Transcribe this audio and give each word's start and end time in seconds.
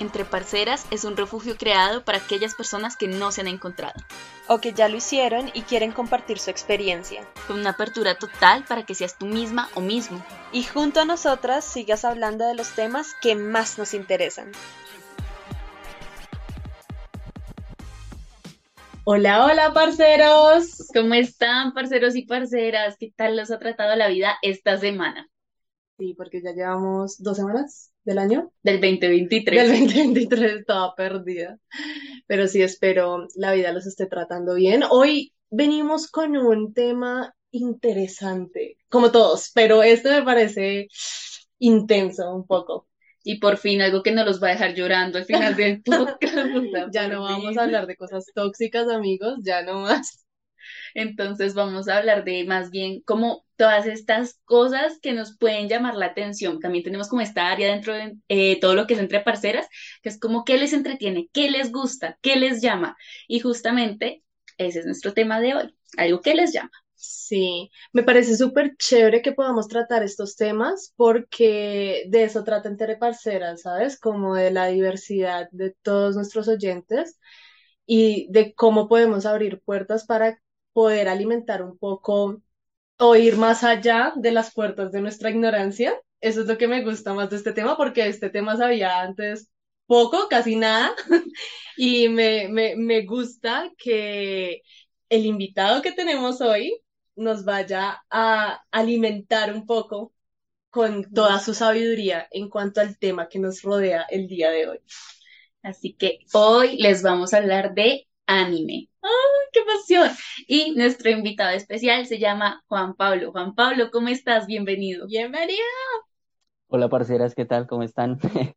Entre 0.00 0.24
Parceras 0.24 0.86
es 0.92 1.02
un 1.02 1.16
refugio 1.16 1.56
creado 1.56 2.04
para 2.04 2.18
aquellas 2.18 2.54
personas 2.54 2.96
que 2.96 3.08
no 3.08 3.32
se 3.32 3.40
han 3.40 3.48
encontrado. 3.48 4.00
O 4.46 4.60
que 4.60 4.72
ya 4.72 4.88
lo 4.88 4.96
hicieron 4.96 5.50
y 5.54 5.62
quieren 5.62 5.90
compartir 5.90 6.38
su 6.38 6.50
experiencia. 6.50 7.26
Con 7.48 7.58
una 7.58 7.70
apertura 7.70 8.16
total 8.16 8.64
para 8.64 8.86
que 8.86 8.94
seas 8.94 9.18
tú 9.18 9.26
misma 9.26 9.68
o 9.74 9.80
mismo. 9.80 10.24
Y 10.52 10.62
junto 10.62 11.00
a 11.00 11.04
nosotras 11.04 11.64
sigas 11.64 12.04
hablando 12.04 12.46
de 12.46 12.54
los 12.54 12.76
temas 12.76 13.16
que 13.20 13.34
más 13.34 13.76
nos 13.76 13.92
interesan. 13.92 14.52
Hola, 19.02 19.46
hola, 19.46 19.72
parceros. 19.72 20.86
¿Cómo 20.94 21.14
están, 21.14 21.74
parceros 21.74 22.14
y 22.14 22.22
parceras? 22.22 22.96
¿Qué 23.00 23.12
tal 23.16 23.36
los 23.36 23.50
ha 23.50 23.58
tratado 23.58 23.96
la 23.96 24.06
vida 24.06 24.36
esta 24.42 24.78
semana? 24.78 25.28
Sí, 25.98 26.14
porque 26.16 26.40
ya 26.40 26.52
llevamos 26.52 27.20
dos 27.20 27.36
semanas 27.36 27.90
del 28.08 28.18
año. 28.18 28.52
Del 28.62 28.80
2023. 28.80 29.68
Del 29.68 29.86
2023 29.86 30.52
estaba 30.60 30.94
perdida. 30.94 31.58
Pero 32.26 32.46
sí 32.48 32.62
espero 32.62 33.28
la 33.36 33.52
vida 33.52 33.72
los 33.72 33.86
esté 33.86 34.06
tratando 34.06 34.54
bien. 34.54 34.82
Hoy 34.90 35.34
venimos 35.50 36.10
con 36.10 36.36
un 36.36 36.72
tema 36.72 37.34
interesante, 37.50 38.78
como 38.88 39.10
todos, 39.10 39.50
pero 39.54 39.82
este 39.82 40.10
me 40.10 40.22
parece 40.22 40.88
intenso 41.58 42.34
un 42.34 42.46
poco. 42.46 42.88
Y 43.22 43.40
por 43.40 43.58
fin 43.58 43.82
algo 43.82 44.02
que 44.02 44.12
no 44.12 44.24
los 44.24 44.42
va 44.42 44.48
a 44.48 44.52
dejar 44.52 44.74
llorando 44.74 45.18
al 45.18 45.24
final 45.26 45.54
del 45.54 45.82
podcast. 45.84 46.92
ya 46.92 47.08
no 47.08 47.22
vamos 47.22 47.58
a 47.58 47.64
hablar 47.64 47.86
de 47.86 47.96
cosas 47.96 48.24
tóxicas, 48.34 48.88
amigos, 48.88 49.38
ya 49.42 49.62
no 49.62 49.80
más. 49.80 50.24
Entonces 50.94 51.54
vamos 51.54 51.88
a 51.88 51.98
hablar 51.98 52.24
de 52.24 52.44
más 52.44 52.70
bien 52.70 53.00
como 53.02 53.46
todas 53.56 53.86
estas 53.86 54.40
cosas 54.44 54.98
que 55.00 55.12
nos 55.12 55.36
pueden 55.36 55.68
llamar 55.68 55.94
la 55.96 56.06
atención. 56.06 56.60
También 56.60 56.84
tenemos 56.84 57.08
como 57.08 57.22
esta 57.22 57.48
área 57.50 57.68
dentro 57.72 57.94
de 57.94 58.16
eh, 58.28 58.60
todo 58.60 58.74
lo 58.74 58.86
que 58.86 58.94
es 58.94 59.00
entre 59.00 59.20
parceras, 59.20 59.66
que 60.02 60.08
es 60.08 60.18
como 60.18 60.44
qué 60.44 60.58
les 60.58 60.72
entretiene, 60.72 61.28
qué 61.32 61.50
les 61.50 61.72
gusta, 61.72 62.18
qué 62.22 62.36
les 62.36 62.62
llama. 62.62 62.96
Y 63.26 63.40
justamente 63.40 64.22
ese 64.58 64.80
es 64.80 64.86
nuestro 64.86 65.14
tema 65.14 65.40
de 65.40 65.54
hoy, 65.54 65.74
algo 65.96 66.20
que 66.20 66.34
les 66.34 66.52
llama. 66.52 66.70
Sí, 67.00 67.70
me 67.92 68.02
parece 68.02 68.36
súper 68.36 68.76
chévere 68.76 69.22
que 69.22 69.30
podamos 69.32 69.68
tratar 69.68 70.02
estos 70.02 70.34
temas 70.34 70.92
porque 70.96 72.04
de 72.08 72.24
eso 72.24 72.42
trata 72.42 72.68
Entre 72.68 72.96
Parceras, 72.96 73.62
¿sabes? 73.62 74.00
Como 74.00 74.34
de 74.34 74.50
la 74.50 74.66
diversidad 74.66 75.48
de 75.52 75.76
todos 75.82 76.16
nuestros 76.16 76.48
oyentes 76.48 77.18
y 77.86 78.26
de 78.32 78.54
cómo 78.54 78.88
podemos 78.88 79.26
abrir 79.26 79.60
puertas 79.62 80.06
para 80.06 80.40
poder 80.78 81.08
alimentar 81.08 81.60
un 81.60 81.76
poco 81.76 82.40
o 82.98 83.16
ir 83.16 83.36
más 83.36 83.64
allá 83.64 84.12
de 84.14 84.30
las 84.30 84.54
puertas 84.54 84.92
de 84.92 85.00
nuestra 85.00 85.28
ignorancia. 85.28 86.00
Eso 86.20 86.42
es 86.42 86.46
lo 86.46 86.56
que 86.56 86.68
me 86.68 86.84
gusta 86.84 87.14
más 87.14 87.30
de 87.30 87.36
este 87.36 87.52
tema, 87.52 87.76
porque 87.76 88.06
este 88.06 88.30
tema 88.30 88.56
sabía 88.56 89.00
antes 89.00 89.50
poco, 89.86 90.28
casi 90.30 90.54
nada, 90.54 90.94
y 91.76 92.08
me, 92.08 92.46
me, 92.48 92.76
me 92.76 93.04
gusta 93.04 93.72
que 93.76 94.62
el 95.08 95.26
invitado 95.26 95.82
que 95.82 95.90
tenemos 95.90 96.40
hoy 96.40 96.80
nos 97.16 97.44
vaya 97.44 98.00
a 98.08 98.62
alimentar 98.70 99.52
un 99.52 99.66
poco 99.66 100.14
con 100.70 101.12
toda 101.12 101.40
su 101.40 101.54
sabiduría 101.54 102.28
en 102.30 102.48
cuanto 102.48 102.80
al 102.80 102.96
tema 103.00 103.28
que 103.28 103.40
nos 103.40 103.62
rodea 103.62 104.06
el 104.10 104.28
día 104.28 104.50
de 104.50 104.68
hoy. 104.68 104.78
Así 105.64 105.94
que 105.94 106.20
hoy 106.34 106.76
les 106.76 107.02
vamos 107.02 107.34
a 107.34 107.38
hablar 107.38 107.74
de 107.74 108.06
anime. 108.26 108.90
¡Ay, 109.02 109.10
qué 109.52 109.60
pasión! 109.64 110.10
Y 110.46 110.72
nuestro 110.76 111.10
invitado 111.10 111.50
especial 111.56 112.06
se 112.06 112.18
llama 112.18 112.62
Juan 112.68 112.94
Pablo. 112.94 113.32
Juan 113.32 113.54
Pablo, 113.54 113.90
¿cómo 113.90 114.08
estás? 114.08 114.46
Bienvenido. 114.46 115.06
Bienvenido. 115.06 115.62
Hola, 116.68 116.88
parceras, 116.88 117.34
¿qué 117.34 117.44
tal? 117.46 117.66
¿Cómo 117.66 117.82
están? 117.82 118.18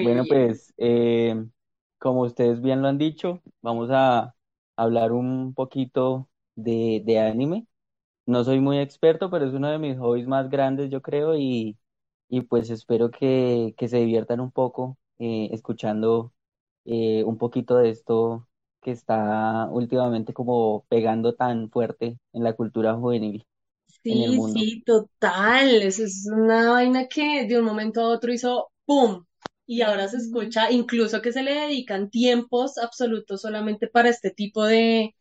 bueno, 0.00 0.26
pues, 0.26 0.72
eh, 0.78 1.34
como 1.98 2.22
ustedes 2.22 2.60
bien 2.60 2.82
lo 2.82 2.88
han 2.88 2.98
dicho, 2.98 3.40
vamos 3.60 3.88
a 3.92 4.34
hablar 4.76 5.12
un 5.12 5.54
poquito 5.54 6.28
de, 6.56 7.02
de 7.04 7.20
anime. 7.20 7.66
No 8.26 8.44
soy 8.44 8.60
muy 8.60 8.78
experto, 8.80 9.30
pero 9.30 9.46
es 9.46 9.54
uno 9.54 9.70
de 9.70 9.78
mis 9.78 9.98
hobbies 9.98 10.26
más 10.28 10.50
grandes, 10.50 10.90
yo 10.90 11.02
creo, 11.02 11.36
y, 11.36 11.78
y 12.28 12.42
pues 12.42 12.70
espero 12.70 13.10
que, 13.10 13.74
que 13.78 13.88
se 13.88 13.98
diviertan 13.98 14.40
un 14.40 14.52
poco 14.52 14.98
eh, 15.18 15.50
escuchando 15.52 16.32
eh, 16.86 17.24
un 17.24 17.38
poquito 17.38 17.76
de 17.78 17.90
esto 17.90 18.48
que 18.82 18.90
está 18.92 19.68
últimamente 19.70 20.34
como 20.34 20.84
pegando 20.88 21.34
tan 21.34 21.70
fuerte 21.70 22.18
en 22.34 22.44
la 22.44 22.54
cultura 22.54 22.94
juvenil 22.96 23.46
en 24.08 24.22
el 24.22 24.32
Sí, 24.32 24.34
mundo. 24.34 24.68
sí, 24.68 24.82
total. 24.84 25.82
Eso 25.82 26.04
es 26.04 26.26
una 26.32 26.70
vaina 26.72 27.06
que 27.08 27.46
de 27.46 27.58
un 27.58 27.64
momento 27.64 28.00
a 28.00 28.08
otro 28.08 28.32
hizo 28.32 28.70
¡pum! 28.84 29.24
Y 29.66 29.82
ahora 29.82 30.08
se 30.08 30.16
escucha, 30.18 30.70
incluso 30.72 31.22
que 31.22 31.32
se 31.32 31.42
le 31.42 31.54
dedican 31.54 32.10
tiempos 32.10 32.78
absolutos 32.78 33.42
solamente 33.42 33.86
para 33.88 34.08
este 34.08 34.30
tipo 34.30 34.64
de 34.64 35.14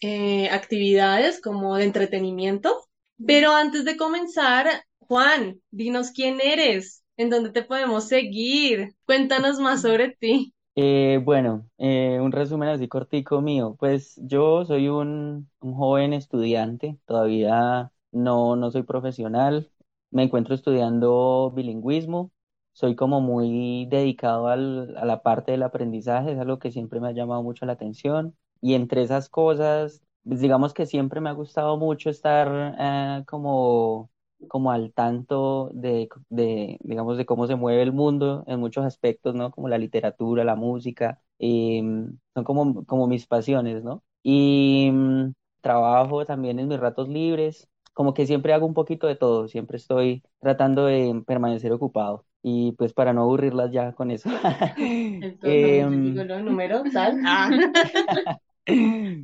eh, 0.00 0.48
actividades 0.50 1.40
como 1.40 1.76
de 1.76 1.84
entretenimiento. 1.84 2.84
Pero 3.24 3.52
antes 3.52 3.84
de 3.84 3.96
comenzar, 3.96 4.84
Juan, 5.00 5.60
dinos 5.70 6.10
quién 6.12 6.40
eres, 6.40 7.02
en 7.16 7.30
dónde 7.30 7.50
te 7.50 7.62
podemos 7.64 8.06
seguir. 8.08 8.94
Cuéntanos 9.04 9.58
más 9.58 9.82
sobre 9.82 10.16
ti. 10.20 10.54
Eh, 10.80 11.20
bueno, 11.24 11.68
eh, 11.78 12.20
un 12.20 12.30
resumen 12.30 12.68
así 12.68 12.86
cortico 12.88 13.40
mío. 13.40 13.74
Pues 13.78 14.14
yo 14.22 14.64
soy 14.64 14.88
un, 14.88 15.50
joven 15.60 16.12
estudiante, 16.12 16.98
todavía 17.04 17.90
no, 18.12 18.54
no 18.54 18.70
soy 18.70 18.84
profesional, 18.84 19.72
me 20.10 20.22
encuentro 20.22 20.54
estudiando 20.54 21.50
bilingüismo, 21.54 22.30
soy 22.72 22.94
como 22.94 23.20
muy 23.20 23.86
dedicado 23.90 24.46
al- 24.48 24.96
a 24.96 25.04
la 25.04 25.22
parte 25.22 25.50
del 25.52 25.64
aprendizaje, 25.64 26.32
es 26.32 26.38
algo 26.38 26.58
que 26.60 26.70
siempre 26.70 27.00
me 27.00 27.08
ha 27.08 27.12
llamado 27.12 27.42
mucho 27.42 27.66
la 27.66 27.72
atención. 27.72 28.36
Y 28.60 28.74
entre 28.74 29.02
esas 29.02 29.28
cosas, 29.28 30.02
pues 30.24 30.40
digamos 30.40 30.74
que 30.74 30.86
siempre 30.86 31.20
me 31.20 31.28
ha 31.30 31.32
gustado 31.32 31.76
mucho 31.76 32.08
estar 32.10 32.76
eh, 32.78 33.24
como, 33.26 34.10
como 34.48 34.70
al 34.72 34.92
tanto 34.92 35.70
de, 35.74 36.08
de, 36.28 36.78
digamos, 36.82 37.16
de 37.18 37.26
cómo 37.26 37.46
se 37.46 37.56
mueve 37.56 37.82
el 37.82 37.92
mundo 37.92 38.44
en 38.46 38.60
muchos 38.60 38.84
aspectos, 38.84 39.34
¿no? 39.34 39.50
Como 39.50 39.68
la 39.68 39.78
literatura, 39.78 40.44
la 40.44 40.54
música, 40.56 41.20
em, 41.38 42.18
son 42.34 42.44
como, 42.44 42.84
como 42.86 43.06
mis 43.06 43.26
pasiones, 43.26 43.82
¿no? 43.82 44.02
Y 44.22 44.90
mm, 44.92 45.32
trabajo 45.60 46.24
también 46.24 46.58
en 46.58 46.68
mis 46.68 46.78
ratos 46.80 47.08
libres 47.08 47.68
como 47.94 48.14
que 48.14 48.26
siempre 48.26 48.52
hago 48.52 48.64
un 48.64 48.74
poquito 48.74 49.08
de 49.08 49.16
todo, 49.16 49.48
siempre 49.48 49.76
estoy 49.76 50.22
tratando 50.38 50.86
de 50.86 51.20
permanecer 51.26 51.72
ocupado 51.72 52.24
y 52.42 52.70
pues 52.72 52.92
para 52.92 53.12
no 53.12 53.22
aburrirlas 53.22 53.72
ya 53.72 53.92
con 53.92 54.12
eso. 54.12 54.28
Entonces, 54.78 55.90
digo 56.02 56.22
Em, 56.22 56.24
los 56.24 56.42
números. 56.42 56.82
Ah. 57.26 57.50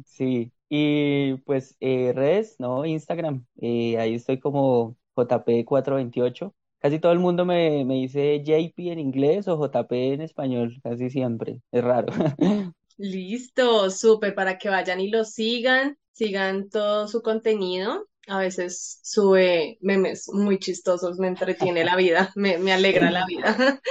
sí, 0.07 0.53
y 0.69 1.35
pues 1.45 1.77
eh, 1.81 2.13
redes, 2.15 2.57
¿no? 2.59 2.85
Instagram, 2.85 3.45
eh, 3.61 3.99
ahí 3.99 4.15
estoy 4.15 4.41
como 4.41 4.97
JP428. 5.17 6.53
Casi 6.79 6.99
todo 6.99 7.13
el 7.13 7.19
mundo 7.19 7.45
me, 7.47 7.85
me 7.85 7.95
dice 7.95 8.43
JP 8.45 8.79
en 8.93 8.99
inglés 8.99 9.49
o 9.49 9.57
JP 9.57 9.93
en 9.93 10.21
español, 10.21 10.81
casi 10.83 11.09
siempre, 11.09 11.61
es 11.73 11.83
raro. 11.83 12.13
Listo, 12.97 13.91
súper, 13.91 14.35
para 14.35 14.59
que 14.59 14.69
vayan 14.69 15.01
y 15.01 15.09
lo 15.09 15.25
sigan, 15.25 15.99
sigan 16.13 16.69
todo 16.69 17.09
su 17.09 17.23
contenido. 17.23 18.07
A 18.27 18.39
veces 18.39 19.01
sube 19.03 19.79
memes 19.81 20.29
muy 20.33 20.59
chistosos, 20.59 21.19
me 21.19 21.29
entretiene 21.29 21.85
la 21.85 21.97
vida, 21.97 22.33
me, 22.37 22.59
me 22.59 22.73
alegra 22.73 23.11
la 23.11 23.27
vida. 23.27 23.57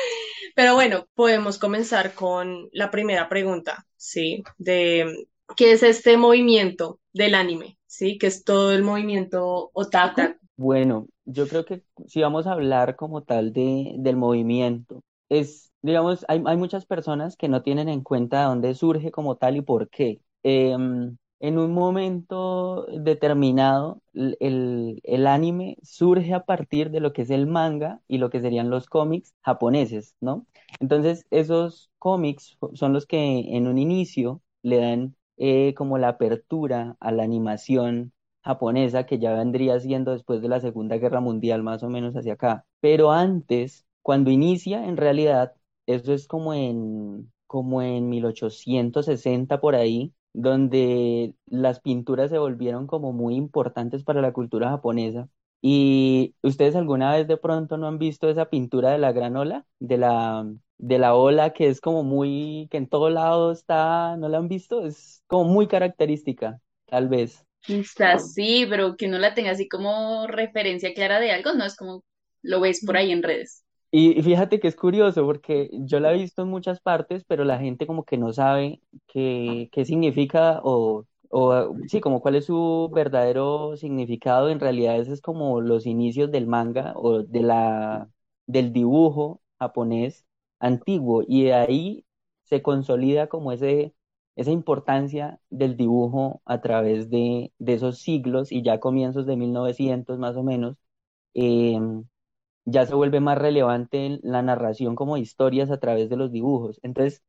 Pero 0.55 0.75
bueno, 0.75 1.07
podemos 1.15 1.57
comenzar 1.57 2.13
con 2.13 2.69
la 2.71 2.91
primera 2.91 3.27
pregunta, 3.27 3.85
¿sí? 3.97 4.43
De 4.57 5.27
¿qué 5.55 5.73
es 5.73 5.83
este 5.83 6.17
movimiento 6.17 6.99
del 7.11 7.35
anime? 7.35 7.77
¿Sí? 7.85 8.17
Que 8.17 8.27
es 8.27 8.43
todo 8.43 8.71
el 8.73 8.83
movimiento 8.83 9.71
otaku. 9.73 10.35
Bueno, 10.55 11.07
yo 11.25 11.47
creo 11.47 11.65
que 11.65 11.83
si 12.07 12.21
vamos 12.21 12.45
a 12.47 12.51
hablar 12.53 12.95
como 12.95 13.23
tal 13.23 13.53
de, 13.53 13.95
del 13.97 14.15
movimiento, 14.17 15.01
es, 15.29 15.71
digamos, 15.81 16.25
hay, 16.27 16.43
hay 16.45 16.57
muchas 16.57 16.85
personas 16.85 17.35
que 17.37 17.47
no 17.49 17.63
tienen 17.63 17.89
en 17.89 18.01
cuenta 18.01 18.43
dónde 18.43 18.75
surge 18.75 19.09
como 19.11 19.35
tal 19.35 19.57
y 19.57 19.61
por 19.61 19.89
qué. 19.89 20.21
Em, 20.43 21.17
en 21.39 21.57
un 21.57 21.73
momento 21.73 22.85
determinado, 22.85 24.01
el, 24.13 24.99
el 25.03 25.27
anime 25.27 25.77
surge 25.81 26.33
a 26.33 26.45
partir 26.45 26.91
de 26.91 26.99
lo 26.99 27.13
que 27.13 27.23
es 27.23 27.29
el 27.31 27.47
manga 27.47 28.01
y 28.07 28.19
lo 28.19 28.29
que 28.29 28.39
serían 28.39 28.69
los 28.69 28.87
cómics 28.87 29.33
japoneses, 29.41 30.15
¿no? 30.21 30.45
Entonces, 30.79 31.25
esos 31.31 31.89
cómics 31.99 32.57
son 32.75 32.93
los 32.93 33.05
que 33.07 33.17
en 33.57 33.67
un 33.67 33.77
inicio 33.79 34.41
le 34.61 34.77
dan 34.77 35.15
eh, 35.37 35.73
como 35.75 35.97
la 35.97 36.09
apertura 36.09 36.95
a 36.99 37.11
la 37.11 37.23
animación 37.23 38.13
japonesa 38.43 39.05
que 39.05 39.19
ya 39.19 39.33
vendría 39.33 39.79
siendo 39.79 40.11
después 40.11 40.41
de 40.41 40.49
la 40.49 40.59
Segunda 40.59 40.97
Guerra 40.97 41.21
Mundial, 41.21 41.63
más 41.63 41.83
o 41.83 41.89
menos 41.89 42.15
hacia 42.15 42.33
acá. 42.33 42.65
Pero 42.79 43.11
antes, 43.11 43.85
cuando 44.01 44.31
inicia, 44.31 44.85
en 44.85 44.97
realidad, 44.97 45.53
eso 45.85 46.13
es 46.13 46.27
como 46.27 46.53
en, 46.53 47.31
como 47.47 47.81
en 47.81 48.09
1860 48.09 49.59
por 49.61 49.75
ahí, 49.75 50.13
donde 50.33 51.35
las 51.45 51.79
pinturas 51.79 52.29
se 52.31 52.37
volvieron 52.39 52.87
como 52.87 53.13
muy 53.13 53.35
importantes 53.35 54.03
para 54.03 54.21
la 54.21 54.33
cultura 54.33 54.69
japonesa. 54.69 55.29
¿Y 55.61 56.35
ustedes 56.41 56.75
alguna 56.75 57.13
vez 57.15 57.27
de 57.27 57.37
pronto 57.37 57.77
no 57.77 57.87
han 57.87 57.97
visto 57.99 58.29
esa 58.29 58.49
pintura 58.49 58.91
de 58.91 58.97
la 58.97 59.11
gran 59.13 59.37
ola, 59.37 59.65
de 59.79 59.97
la, 59.97 60.45
de 60.77 60.99
la 60.99 61.15
ola 61.15 61.53
que 61.53 61.67
es 61.69 61.79
como 61.81 62.03
muy, 62.03 62.67
que 62.71 62.77
en 62.77 62.87
todo 62.87 63.09
lado 63.09 63.51
está, 63.51 64.17
¿no 64.17 64.27
la 64.29 64.37
han 64.39 64.47
visto? 64.49 64.85
Es 64.85 65.23
como 65.27 65.45
muy 65.45 65.67
característica, 65.67 66.59
tal 66.85 67.07
vez. 67.07 67.45
Está 67.67 68.13
así, 68.13 68.65
pero 68.69 68.95
que 68.97 69.07
uno 69.07 69.17
la 69.19 69.33
tenga 69.33 69.51
así 69.51 69.67
como 69.69 70.27
referencia 70.27 70.93
clara 70.93 71.19
de 71.19 71.31
algo, 71.31 71.53
no 71.53 71.65
es 71.65 71.75
como 71.75 72.03
lo 72.41 72.59
ves 72.61 72.83
por 72.85 72.97
ahí 72.97 73.11
en 73.11 73.23
redes. 73.23 73.63
Y 73.91 74.21
fíjate 74.23 74.59
que 74.59 74.67
es 74.67 74.75
curioso 74.75 75.23
porque 75.25 75.69
yo 75.71 75.99
la 75.99 76.11
he 76.13 76.17
visto 76.17 76.41
en 76.41 76.47
muchas 76.49 76.79
partes, 76.81 77.23
pero 77.25 77.43
la 77.43 77.59
gente 77.59 77.85
como 77.85 78.03
que 78.05 78.17
no 78.17 78.33
sabe 78.33 78.81
qué, 79.07 79.69
qué 79.71 79.85
significa 79.85 80.59
o, 80.63 81.05
o 81.29 81.75
sí, 81.87 82.01
como 82.01 82.19
cuál 82.21 82.35
es 82.35 82.45
su 82.45 82.89
verdadero 82.93 83.77
significado. 83.77 84.49
En 84.49 84.59
realidad 84.59 84.97
ese 84.99 85.13
es 85.13 85.21
como 85.21 85.61
los 85.61 85.85
inicios 85.85 86.31
del 86.31 86.47
manga 86.47 86.93
o 86.95 87.21
de 87.21 87.41
la, 87.43 88.09
del 88.47 88.73
dibujo 88.73 89.41
japonés 89.59 90.25
antiguo 90.59 91.23
y 91.27 91.43
de 91.43 91.53
ahí 91.53 92.05
se 92.45 92.63
consolida 92.63 93.27
como 93.27 93.51
ese, 93.51 93.93
esa 94.35 94.51
importancia 94.51 95.39
del 95.49 95.77
dibujo 95.77 96.41
a 96.45 96.61
través 96.61 97.09
de, 97.09 97.51
esos 97.59 97.99
siglos 97.99 98.51
y 98.51 98.63
ya 98.63 98.79
comienzos 98.79 99.25
de 99.25 99.37
1900 99.37 100.19
más 100.19 100.35
o 100.35 100.43
menos. 100.43 100.77
em, 101.33 102.05
ya 102.65 102.85
se 102.85 102.95
vuelve 102.95 103.19
más 103.21 103.37
relevante 103.37 104.19
la 104.23 104.41
narración 104.43 104.95
como 104.95 105.17
historias 105.17 105.71
a 105.71 105.79
través 105.79 106.09
de 106.09 106.17
los 106.17 106.31
dibujos. 106.31 106.79
Entonces, 106.83 107.23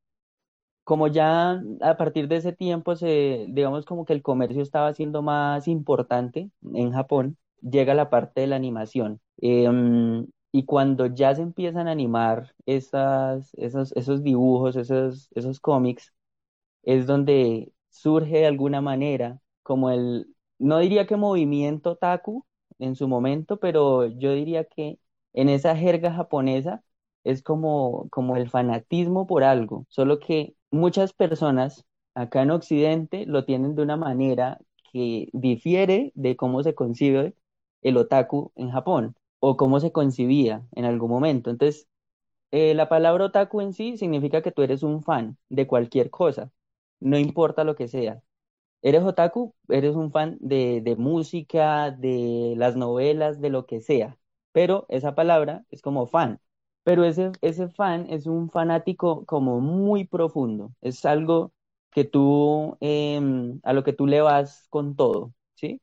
como 0.84 1.08
ya 1.08 1.62
a 1.80 1.96
partir 1.96 2.28
de 2.28 2.36
ese 2.36 2.52
tiempo 2.52 2.96
se, 2.96 3.46
digamos 3.48 3.86
como 3.86 4.04
que 4.04 4.12
el 4.12 4.22
comercio 4.22 4.62
estaba 4.62 4.92
siendo 4.94 5.22
más 5.22 5.68
importante 5.68 6.50
en 6.74 6.92
Japón, 6.92 7.38
llega 7.62 7.94
la 7.94 8.10
parte 8.10 8.42
de 8.42 8.46
la 8.48 8.56
animación. 8.56 9.20
Em, 9.38 10.26
y 10.52 10.64
cuando 10.66 11.06
ya 11.06 11.34
se 11.34 11.42
empiezan 11.42 11.88
a 11.88 11.92
animar 11.92 12.54
esos, 12.66 13.52
esos 13.56 14.22
dibujos, 14.22 14.76
esos, 14.76 15.28
esos 15.34 15.60
cómics, 15.60 16.12
es 16.84 17.06
donde 17.06 17.72
surge 17.90 18.38
de 18.38 18.46
alguna 18.46 18.81
manera 18.81 19.40
como 19.62 19.90
el, 19.90 20.26
no 20.58 20.78
diría 20.78 21.06
que 21.06 21.16
movimiento 21.16 21.92
otaku 21.92 22.44
en 22.78 22.96
su 22.96 23.08
momento, 23.08 23.58
pero 23.60 24.06
yo 24.06 24.32
diría 24.32 24.64
que 24.64 24.98
en 25.32 25.48
esa 25.48 25.76
jerga 25.76 26.12
japonesa 26.12 26.82
es 27.25 27.42
como, 27.42 28.08
como 28.10 28.36
el 28.36 28.50
fanatismo 28.50 29.26
por 29.26 29.44
algo, 29.44 29.86
solo 29.88 30.19
que 30.20 30.54
muchas 30.70 31.12
personas 31.12 31.84
acá 32.14 32.42
en 32.42 32.50
Occidente 32.50 33.26
lo 33.26 33.44
tienen 33.44 33.75
de 33.75 33.82
una 33.82 33.96
manera 33.96 34.58
que 34.92 35.28
difiere 35.32 36.12
de 36.14 36.37
cómo 36.37 36.62
se 36.62 36.75
concibe 36.75 37.34
el 37.82 37.96
otaku 37.96 38.52
en 38.56 38.70
Japón 38.70 39.14
o 39.40 39.56
cómo 39.56 39.80
se 39.80 39.92
concibía 39.92 40.66
en 40.72 40.84
algún 40.84 41.10
momento. 41.10 41.50
Entonces, 41.50 41.88
eh, 42.50 42.75
la 42.75 42.88
palabra 42.88 43.26
otaku 43.26 43.60
en 43.60 43.72
sí 43.72 43.96
significa 43.98 44.42
que 44.42 44.52
tú 44.52 44.62
eres 44.62 44.82
un 44.82 45.02
fan 45.02 45.37
de 45.48 45.66
cualquier 45.66 46.10
cosa, 46.10 46.50
no 47.04 47.18
importa 47.18 47.64
lo 47.64 47.76
que 47.76 47.88
sea. 47.88 48.22
Eres 48.82 49.02
otaku, 49.02 49.54
eres 49.68 49.96
un 49.96 50.12
fan 50.12 50.36
de, 50.40 50.80
de 50.82 50.96
música, 50.96 51.90
de 51.90 52.54
las 52.58 52.76
novelas, 52.76 53.40
de 53.40 53.50
lo 53.50 53.66
que 53.66 53.80
sea. 53.80 54.18
Pero 54.52 54.86
esa 54.90 55.14
palabra 55.14 55.64
es 55.70 55.82
como 55.82 56.06
fan. 56.06 56.40
Pero 56.84 57.04
ese, 57.04 57.32
ese 57.40 57.68
fan 57.68 58.06
es 58.10 58.26
un 58.26 58.50
fanático 58.50 59.24
como 59.26 59.60
muy 59.60 60.04
profundo. 60.06 60.72
Es 60.82 61.04
algo 61.06 61.52
que 61.92 62.04
tú, 62.04 62.76
em, 62.80 63.60
a 63.64 63.72
lo 63.72 63.84
que 63.84 63.92
tú 63.94 64.06
le 64.06 64.20
vas 64.20 64.66
con 64.70 64.96
todo, 64.96 65.32
¿sí? 65.54 65.80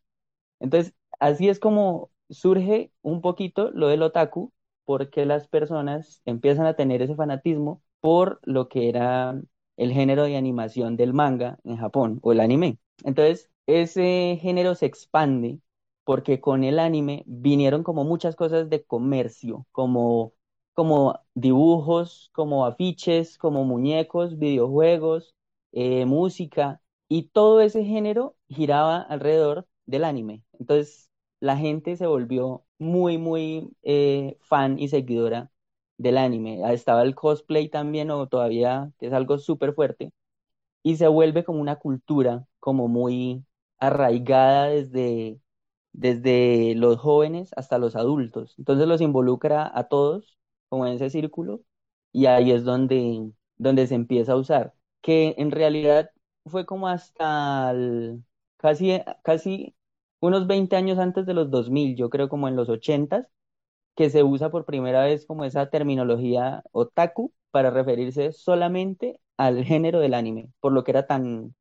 Entonces, 0.59 0.94
así 1.19 1.50
es 1.50 1.59
como 1.59 2.12
surge 2.29 2.91
un 3.01 3.21
poquito 3.21 3.71
lo 3.71 3.88
del 3.88 4.03
otaku, 4.03 4.53
porque 4.85 5.25
las 5.25 5.47
personas 5.47 6.21
empiezan 6.25 6.65
a 6.65 6.75
tener 6.75 7.01
ese 7.01 7.15
fanatismo 7.15 7.83
por 8.00 8.39
lo 8.44 8.69
que 8.69 8.89
era 8.89 9.41
el 9.81 9.94
género 9.94 10.24
de 10.25 10.38
animación 10.38 10.98
del 10.98 11.13
manga 11.13 11.60
en 11.63 11.78
Japón 11.78 12.19
o 12.24 12.31
el 12.31 12.39
anime. 12.39 12.78
Entonces, 13.04 13.50
ese 13.68 14.38
género 14.42 14.75
se 14.75 14.86
expande 14.86 15.60
porque 16.04 16.39
con 16.42 16.63
el 16.63 16.80
anime 16.80 17.24
vinieron 17.28 17.83
como 17.83 18.04
muchas 18.04 18.36
cosas 18.36 18.69
de 18.69 18.83
comercio, 18.83 19.66
como, 19.72 20.33
como 20.74 21.19
dibujos, 21.33 22.30
como 22.33 22.66
afiches, 22.66 23.38
como 23.38 23.63
muñecos, 23.66 24.38
videojuegos, 24.39 25.36
eh, 25.72 26.06
música, 26.06 26.81
y 27.07 27.24
todo 27.30 27.62
ese 27.62 27.83
género 27.83 28.36
giraba 28.50 29.01
alrededor 29.01 29.68
del 29.86 30.04
anime. 30.06 30.44
Entonces, 30.60 31.10
la 31.39 31.57
gente 31.57 31.95
se 31.98 32.07
volvió 32.07 32.66
muy, 32.78 33.18
muy 33.18 33.72
eh, 33.83 34.38
fan 34.42 34.80
y 34.80 34.88
seguidora 34.89 35.51
del 36.01 36.18
anime. 36.18 36.62
Ah, 36.65 36.74
Estaba 36.74 37.03
el 37.03 37.15
cosplay 37.15 37.69
también, 37.69 38.12
o 38.12 38.27
todavía, 38.27 38.92
que 39.00 39.07
es 39.07 39.13
algo 39.13 39.38
súper 39.38 39.74
fuerte, 39.74 40.12
y 40.83 40.98
se 40.98 41.07
vuelve 41.07 41.44
como 41.44 41.62
una 41.62 41.77
cultura 41.77 42.48
como 42.59 42.88
muy 42.88 43.45
arraigada 43.80 44.68
desde, 44.69 45.39
desde 45.94 46.75
los 46.75 46.98
jóvenes 47.00 47.51
hasta 47.56 47.77
los 47.77 47.95
adultos. 47.95 48.56
Entonces 48.57 48.88
los 48.88 49.01
involucra 49.01 49.71
a 49.77 49.86
todos 49.88 50.38
como 50.69 50.88
en 50.88 50.94
ese 50.94 51.09
círculo 51.09 51.63
y 52.12 52.25
ahí 52.27 52.51
es 52.51 52.63
donde, 52.63 53.31
donde 53.57 53.88
se 53.88 53.95
empieza 53.95 54.33
a 54.33 54.36
usar, 54.38 54.74
que 55.01 55.36
en 55.38 55.51
realidad 55.51 56.12
fue 56.45 56.65
como 56.65 56.88
hasta 56.88 57.71
el- 57.71 58.24
casi, 58.57 59.01
casi 59.24 59.75
unos 60.19 60.47
20 60.47 60.75
años 60.75 61.00
antes 61.00 61.25
de 61.25 61.33
los 61.33 61.50
2000, 61.51 61.95
yo 61.95 62.09
creo 62.09 62.30
como 62.30 62.47
en 62.47 62.56
los 62.56 62.69
80 62.69 63.27
que 63.96 64.10
se 64.10 64.24
usa 64.24 64.50
por 64.52 64.66
primera 64.66 65.04
vez 65.04 65.26
como 65.26 65.46
esa 65.46 65.70
terminología 65.70 66.64
otaku 66.72 67.34
para 67.52 67.70
referirse 67.72 68.32
solamente 68.34 69.20
al 69.38 69.64
género 69.66 70.00
del 70.00 70.14
anime, 70.14 70.50
por 70.60 70.72
lo 70.74 70.84
que 70.84 70.92
era 70.92 71.08
tan, 71.08 71.56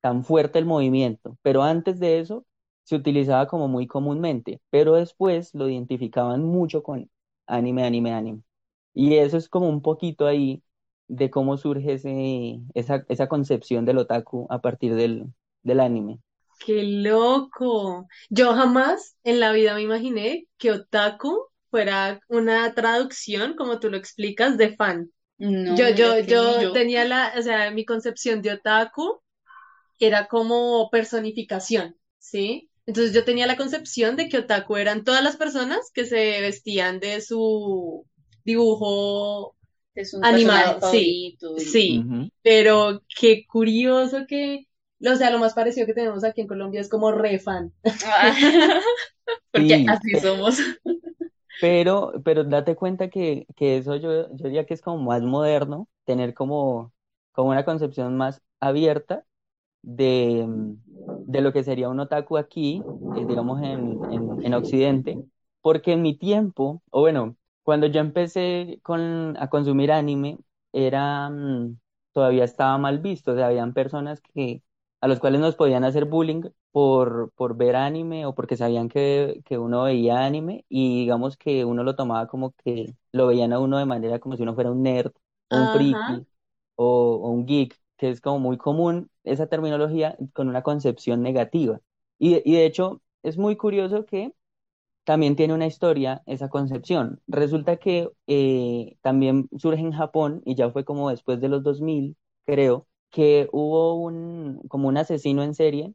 tan 0.00 0.24
fuerte 0.24 0.58
el 0.58 0.66
movimiento. 0.66 1.36
Pero 1.42 1.62
antes 1.62 1.98
de 2.00 2.20
eso 2.20 2.44
se 2.84 2.96
utilizaba 2.96 3.46
como 3.46 3.68
muy 3.68 3.86
comúnmente, 3.86 4.60
pero 4.70 4.94
después 4.94 5.54
lo 5.54 5.68
identificaban 5.68 6.42
mucho 6.44 6.82
con 6.82 7.10
anime, 7.46 7.84
anime, 7.84 8.12
anime. 8.12 8.42
Y 8.94 9.16
eso 9.16 9.36
es 9.36 9.48
como 9.48 9.68
un 9.68 9.82
poquito 9.82 10.26
ahí 10.26 10.62
de 11.08 11.30
cómo 11.30 11.56
surge 11.56 11.94
ese, 11.94 12.60
esa, 12.74 13.04
esa 13.08 13.28
concepción 13.28 13.84
del 13.84 13.98
otaku 13.98 14.46
a 14.50 14.60
partir 14.60 14.94
del, 14.94 15.26
del 15.62 15.80
anime. 15.80 16.20
¡Qué 16.58 16.82
loco! 16.82 18.08
Yo 18.30 18.52
jamás 18.54 19.16
en 19.24 19.40
la 19.40 19.52
vida 19.52 19.74
me 19.74 19.82
imaginé 19.82 20.46
que 20.58 20.72
otaku 20.72 21.46
fuera 21.70 22.20
una 22.28 22.74
traducción, 22.74 23.54
como 23.54 23.78
tú 23.80 23.90
lo 23.90 23.96
explicas, 23.96 24.58
de 24.58 24.74
fan. 24.76 25.10
No, 25.38 25.76
Yo, 25.76 25.88
yo, 25.90 26.18
yo 26.20 26.60
yo. 26.62 26.72
tenía 26.72 27.04
la, 27.04 27.32
o 27.38 27.42
sea, 27.42 27.70
mi 27.70 27.84
concepción 27.84 28.42
de 28.42 28.52
otaku 28.54 29.20
era 29.98 30.28
como 30.28 30.90
personificación, 30.90 31.96
¿sí? 32.18 32.70
Entonces 32.86 33.14
yo 33.14 33.24
tenía 33.24 33.46
la 33.46 33.56
concepción 33.56 34.16
de 34.16 34.28
que 34.28 34.38
otaku 34.38 34.76
eran 34.76 35.04
todas 35.04 35.22
las 35.24 35.36
personas 35.36 35.90
que 35.94 36.06
se 36.06 36.40
vestían 36.40 37.00
de 37.00 37.20
su 37.20 38.06
dibujo 38.44 39.56
Es 39.94 40.14
un 40.14 40.24
animado, 40.24 40.80
sí, 40.80 41.38
favorito 41.40 41.60
y... 41.60 41.64
sí, 41.70 42.04
pero 42.42 43.02
qué 43.20 43.46
curioso 43.46 44.26
que, 44.28 44.67
o 45.00 45.16
sea, 45.16 45.30
lo 45.30 45.38
más 45.38 45.54
parecido 45.54 45.86
que 45.86 45.94
tenemos 45.94 46.24
aquí 46.24 46.40
en 46.42 46.48
Colombia 46.48 46.80
es 46.80 46.88
como 46.88 47.12
re 47.12 47.38
fan. 47.38 47.72
Porque 49.52 49.82
Sí, 49.82 49.88
así 49.88 50.16
somos. 50.18 50.58
pero, 51.58 52.12
pero 52.24 52.44
date 52.44 52.76
cuenta 52.76 53.08
que, 53.10 53.46
que 53.56 53.78
eso 53.78 53.96
yo, 53.96 54.28
yo 54.36 54.44
diría 54.46 54.66
que 54.66 54.74
es 54.74 54.82
como 54.82 54.98
más 55.02 55.22
moderno, 55.22 55.88
tener 56.04 56.34
como, 56.34 56.92
como 57.32 57.50
una 57.50 57.64
concepción 57.64 58.16
más 58.16 58.42
abierta 58.60 59.24
de, 59.82 60.46
de 61.26 61.40
lo 61.42 61.52
que 61.52 61.64
sería 61.64 61.88
un 61.90 62.00
otaku 62.00 62.38
aquí, 62.38 62.88
eh, 63.12 63.26
digamos 63.26 63.62
en, 63.62 64.04
en, 64.08 64.36
en 64.40 64.54
Occidente, 64.54 65.22
porque 65.62 65.92
en 65.94 66.02
mi 66.02 66.16
tiempo, 66.18 66.82
o 66.90 67.00
bueno, 67.02 67.36
cuando 67.64 67.86
yo 67.88 68.00
empecé 68.00 68.80
con, 68.84 69.36
a 69.38 69.50
consumir 69.50 69.92
anime, 69.92 70.38
era, 70.72 71.30
mm, 71.30 71.78
todavía 72.12 72.44
estaba 72.44 72.78
mal 72.78 73.00
visto, 73.00 73.32
o 73.32 73.36
sea, 73.36 73.48
habían 73.48 73.74
personas 73.74 74.20
que, 74.20 74.62
a 75.00 75.08
los 75.08 75.20
cuales 75.20 75.40
nos 75.40 75.56
podían 75.56 75.84
hacer 75.84 76.04
bullying 76.06 76.42
por, 76.72 77.32
por 77.36 77.56
ver 77.56 77.76
anime 77.76 78.26
o 78.26 78.34
porque 78.34 78.56
sabían 78.56 78.88
que, 78.88 79.40
que 79.44 79.58
uno 79.58 79.84
veía 79.84 80.24
anime 80.24 80.64
y 80.68 81.00
digamos 81.00 81.36
que 81.36 81.64
uno 81.64 81.84
lo 81.84 81.94
tomaba 81.96 82.26
como 82.28 82.52
que 82.52 82.94
lo 83.12 83.26
veían 83.28 83.52
a 83.52 83.60
uno 83.60 83.78
de 83.78 83.86
manera 83.86 84.18
como 84.18 84.36
si 84.36 84.42
uno 84.42 84.54
fuera 84.54 84.70
un 84.72 84.82
nerd 84.82 85.12
o 85.48 85.58
un 85.58 85.70
friki 85.70 86.26
o, 86.76 87.14
o 87.22 87.30
un 87.30 87.46
geek, 87.46 87.76
que 87.96 88.10
es 88.10 88.20
como 88.20 88.38
muy 88.40 88.56
común 88.58 89.10
esa 89.24 89.46
terminología 89.46 90.16
con 90.32 90.48
una 90.48 90.62
concepción 90.62 91.22
negativa. 91.22 91.80
Y, 92.18 92.34
de- 92.34 92.42
y 92.44 92.54
de 92.56 92.66
hecho 92.66 93.02
es 93.22 93.38
muy 93.38 93.56
curioso 93.56 94.04
que 94.06 94.32
también 95.04 95.36
tiene 95.36 95.54
una 95.54 95.66
historia 95.66 96.22
esa 96.26 96.48
concepción. 96.50 97.20
Resulta 97.26 97.76
que 97.76 98.10
eh, 98.26 98.96
también 99.02 99.48
surge 99.58 99.80
en 99.80 99.92
Japón 99.92 100.42
y 100.44 100.54
ya 100.54 100.70
fue 100.70 100.84
como 100.84 101.10
después 101.10 101.40
de 101.40 101.48
los 101.48 101.62
2000 101.62 102.16
creo, 102.46 102.86
que 103.10 103.48
hubo 103.52 103.96
un, 103.96 104.60
como 104.68 104.88
un 104.88 104.96
asesino 104.98 105.42
en 105.42 105.54
serie 105.54 105.94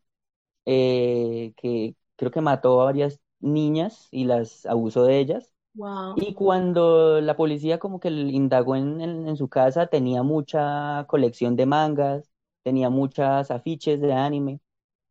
eh, 0.65 1.53
que 1.57 1.95
creo 2.15 2.31
que 2.31 2.41
mató 2.41 2.81
a 2.81 2.85
varias 2.85 3.21
niñas 3.39 4.07
y 4.11 4.25
las 4.25 4.65
abusó 4.65 5.05
de 5.05 5.19
ellas. 5.19 5.51
Wow. 5.75 6.15
Y 6.15 6.33
cuando 6.35 7.21
la 7.21 7.35
policía 7.37 7.79
como 7.79 7.99
que 7.99 8.09
indagó 8.09 8.75
en, 8.75 9.01
en- 9.01 9.27
en 9.27 9.37
su 9.37 9.49
casa, 9.49 9.87
tenía 9.87 10.23
mucha 10.23 11.05
colección 11.07 11.55
de 11.55 11.65
mangas, 11.65 12.31
tenía 12.63 12.89
muchas 12.89 13.51
afiches 13.51 14.01
de 14.01 14.13
anime 14.13 14.59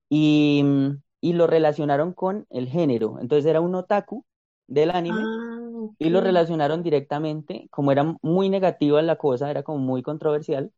y, 0.09 0.63
mm, 0.65 1.03
y 1.21 1.33
lo 1.35 1.47
relacionaron 1.47 2.13
con 2.15 2.47
el 2.51 2.69
género. 2.69 3.19
Entonces 3.21 3.47
era 3.47 3.61
un 3.61 3.75
otaku 3.75 4.25
del 4.69 4.91
anime 4.91 5.31
Ah, 5.31 5.93
y 5.99 6.11
lo 6.11 6.21
relacionaron 6.21 6.83
directamente, 6.83 7.69
como 7.71 7.93
era 7.93 8.05
muy 8.23 8.49
negativa 8.51 9.01
la 9.03 9.17
cosa, 9.17 9.51
era 9.51 9.63
como 9.63 9.79
muy 9.79 10.03
controversial, 10.03 10.73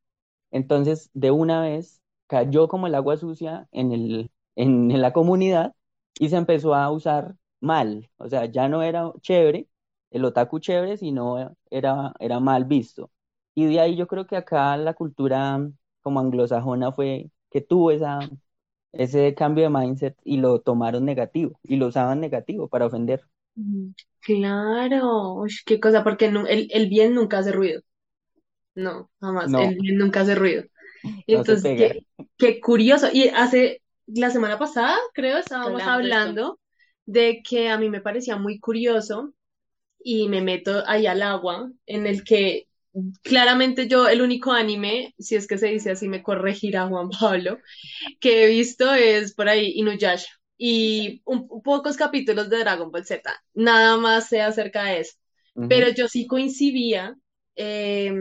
entonces 0.55 1.11
de 1.15 1.33
una 1.33 1.61
vez 1.63 2.01
cayó 2.29 2.69
como 2.69 2.87
el 2.87 2.95
agua 2.95 3.17
sucia 3.17 3.69
en 3.73 3.93
el, 3.93 4.31
en, 4.57 5.01
la 5.01 5.13
comunidad 5.13 5.75
y 6.19 6.29
se 6.29 6.37
empezó 6.37 6.75
a 6.75 6.91
usar 6.93 7.35
mal, 7.61 8.09
o 8.19 8.29
sea, 8.29 8.47
ya 8.47 8.69
no 8.69 8.83
era 8.83 9.13
chévere, 9.21 9.69
el 10.11 10.25
otaku 10.25 10.61
chévere, 10.61 10.97
sino 10.97 11.57
era, 11.71 12.15
era 12.21 12.41
mal 12.41 12.67
visto. 12.67 13.11
Y 13.55 13.67
de 13.67 13.81
ahí 13.81 13.97
yo 13.97 14.07
creo 14.07 14.27
que 14.29 14.37
acá 14.37 14.77
la 14.77 14.95
cultura 14.95 15.61
como 16.03 16.21
anglosajona 16.21 16.93
fue 16.93 17.31
que 17.51 17.61
tuvo 17.61 17.91
esa, 17.91 18.21
ese 18.93 19.35
cambio 19.35 19.65
de 19.65 19.71
mindset 19.71 20.17
y 20.25 20.37
lo 20.37 20.61
tomaron 20.61 21.05
negativo 21.05 21.59
y 21.65 21.77
lo 21.77 21.89
usaban 21.89 22.21
negativo 22.21 22.69
para 22.69 22.87
ofender. 22.87 23.23
Claro, 24.21 25.45
qué 25.67 25.81
cosa, 25.81 26.05
porque 26.05 26.27
el, 26.27 26.69
el 26.71 26.89
bien 26.89 27.15
nunca 27.15 27.39
hace 27.39 27.51
ruido. 27.51 27.83
No, 28.75 29.11
jamás, 29.21 29.51
No, 29.51 29.69
bien 29.79 29.99
nunca 29.99 30.23
hace 30.23 30.35
ruido. 30.35 30.65
Entonces, 31.27 31.63
qué, 31.63 32.07
qué 32.37 32.61
curioso. 32.61 33.09
Y 33.13 33.29
hace, 33.29 33.83
la 34.07 34.31
semana 34.31 34.59
pasada, 34.59 34.97
creo, 35.13 35.39
estábamos 35.39 35.83
hablando 35.83 36.59
de 37.07 37.43
que 37.49 37.69
a 37.69 37.79
mí 37.79 37.89
me 37.91 38.01
parecía 38.01 38.37
muy 38.37 38.59
curioso 38.59 39.35
y 40.03 40.29
me 40.29 40.41
meto 40.41 40.83
ahí 40.87 41.07
al 41.07 41.23
agua, 41.23 41.71
en 41.87 42.07
el 42.07 42.25
que 42.25 42.67
claramente 43.23 43.89
yo, 43.89 44.09
el 44.09 44.23
único 44.23 44.53
anime, 44.53 45.15
si 45.19 45.35
es 45.35 45.47
que 45.47 45.59
se 45.59 45.69
dice 45.69 45.91
así, 45.93 46.09
me 46.09 46.23
corregirá 46.23 46.87
Juan 46.87 47.09
Pablo, 47.11 47.59
que 48.21 48.45
he 48.45 48.49
visto 48.49 48.93
es 48.95 49.35
por 49.35 49.49
ahí 49.49 49.73
Inuyasha 49.77 50.29
y 50.57 51.23
un, 51.25 51.49
pocos 51.63 51.97
capítulos 51.97 52.49
de 52.49 52.59
Dragon 52.59 52.91
Ball 52.91 53.05
Z. 53.05 53.23
Nada 53.55 53.97
más 53.97 54.29
sé 54.29 54.41
acerca 54.41 54.85
de 54.85 55.01
eso. 55.01 55.15
Pero 55.69 55.89
yo 55.91 56.09
sí 56.09 56.27
coincidía 56.27 57.17
eh, 57.55 58.13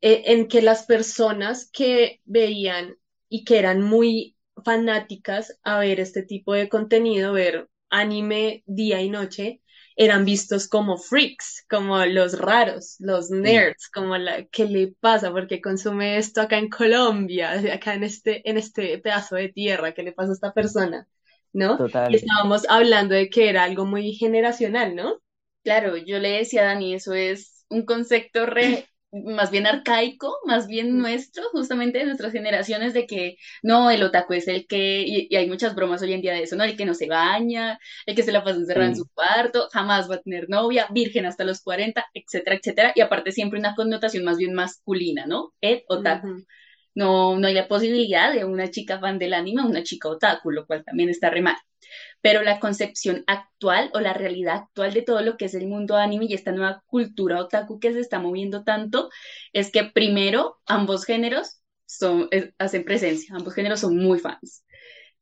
en 0.00 0.48
que 0.48 0.62
las 0.62 0.86
personas 0.86 1.70
que 1.70 2.20
veían 2.24 2.96
y 3.28 3.44
que 3.44 3.58
eran 3.58 3.82
muy 3.82 4.36
fanáticas 4.64 5.58
a 5.62 5.78
ver 5.78 6.00
este 6.00 6.22
tipo 6.22 6.54
de 6.54 6.68
contenido, 6.68 7.32
ver 7.32 7.68
anime 7.90 8.62
día 8.66 9.02
y 9.02 9.10
noche, 9.10 9.60
eran 9.96 10.24
vistos 10.24 10.68
como 10.68 10.96
freaks, 10.96 11.66
como 11.68 12.04
los 12.06 12.38
raros, 12.38 12.96
los 13.00 13.30
nerds, 13.30 13.90
como 13.90 14.16
la, 14.16 14.44
¿qué 14.46 14.64
le 14.64 14.94
pasa? 15.00 15.30
Porque 15.30 15.60
consume 15.60 16.16
esto 16.16 16.40
acá 16.40 16.56
en 16.56 16.70
Colombia, 16.70 17.52
acá 17.74 17.94
en 17.94 18.04
este, 18.04 18.48
en 18.48 18.56
este 18.56 18.98
pedazo 18.98 19.36
de 19.36 19.50
tierra, 19.50 19.92
¿qué 19.92 20.02
le 20.02 20.12
pasa 20.12 20.30
a 20.30 20.34
esta 20.34 20.52
persona? 20.54 21.06
¿No? 21.52 21.76
Total. 21.76 22.14
estábamos 22.14 22.62
hablando 22.68 23.14
de 23.14 23.28
que 23.28 23.48
era 23.48 23.64
algo 23.64 23.84
muy 23.84 24.12
generacional, 24.14 24.94
¿no? 24.94 25.20
Claro, 25.64 25.96
yo 25.96 26.18
le 26.18 26.30
decía 26.30 26.62
a 26.62 26.66
Dani, 26.66 26.94
eso 26.94 27.12
es 27.12 27.66
un 27.68 27.84
concepto 27.84 28.46
re, 28.46 28.86
más 29.12 29.50
bien 29.50 29.66
arcaico, 29.66 30.36
más 30.46 30.66
bien 30.66 30.98
nuestro, 30.98 31.44
justamente 31.52 31.98
de 31.98 32.04
nuestras 32.04 32.32
generaciones, 32.32 32.94
de 32.94 33.06
que 33.06 33.36
no, 33.62 33.90
el 33.90 34.02
otaku 34.02 34.34
es 34.34 34.48
el 34.48 34.66
que, 34.66 35.02
y, 35.02 35.26
y 35.30 35.36
hay 35.36 35.48
muchas 35.48 35.74
bromas 35.74 36.02
hoy 36.02 36.12
en 36.12 36.20
día 36.22 36.32
de 36.32 36.42
eso, 36.44 36.56
¿no? 36.56 36.64
El 36.64 36.76
que 36.76 36.84
no 36.86 36.94
se 36.94 37.08
baña, 37.08 37.78
el 38.06 38.14
que 38.14 38.22
se 38.22 38.32
la 38.32 38.44
pasa 38.44 38.58
encerrado 38.58 38.88
en 38.90 38.96
su 38.96 39.08
cuarto, 39.14 39.68
jamás 39.72 40.10
va 40.10 40.16
a 40.16 40.22
tener 40.22 40.48
novia, 40.48 40.86
virgen 40.90 41.26
hasta 41.26 41.44
los 41.44 41.60
40, 41.62 42.06
etcétera, 42.14 42.56
etcétera, 42.56 42.92
y 42.94 43.00
aparte 43.00 43.32
siempre 43.32 43.58
una 43.58 43.74
connotación 43.74 44.24
más 44.24 44.38
bien 44.38 44.54
masculina, 44.54 45.26
¿no? 45.26 45.52
El 45.60 45.82
otaku. 45.88 46.28
No, 46.94 47.38
no 47.38 47.46
hay 47.46 47.54
la 47.54 47.68
posibilidad 47.68 48.32
de 48.32 48.44
una 48.44 48.70
chica 48.70 48.98
fan 49.00 49.18
del 49.18 49.34
anime, 49.34 49.62
una 49.64 49.82
chica 49.84 50.08
otaku, 50.08 50.50
lo 50.50 50.66
cual 50.66 50.84
también 50.84 51.08
está 51.08 51.30
re 51.30 51.40
mal 51.42 51.56
pero 52.22 52.42
la 52.42 52.60
concepción 52.60 53.24
actual 53.26 53.90
o 53.94 54.00
la 54.00 54.12
realidad 54.12 54.56
actual 54.56 54.92
de 54.94 55.02
todo 55.02 55.22
lo 55.22 55.36
que 55.36 55.46
es 55.46 55.54
el 55.54 55.66
mundo 55.66 55.96
anime 55.96 56.26
y 56.28 56.34
esta 56.34 56.52
nueva 56.52 56.82
cultura 56.86 57.40
otaku 57.40 57.80
que 57.80 57.92
se 57.92 58.00
está 58.00 58.18
moviendo 58.18 58.64
tanto 58.64 59.10
es 59.52 59.70
que 59.72 59.84
primero 59.84 60.58
ambos 60.66 61.04
géneros 61.04 61.62
son, 61.86 62.28
es- 62.30 62.52
hacen 62.58 62.84
presencia, 62.84 63.34
ambos 63.36 63.54
géneros 63.54 63.80
son 63.80 63.96
muy 63.96 64.18
fans. 64.18 64.64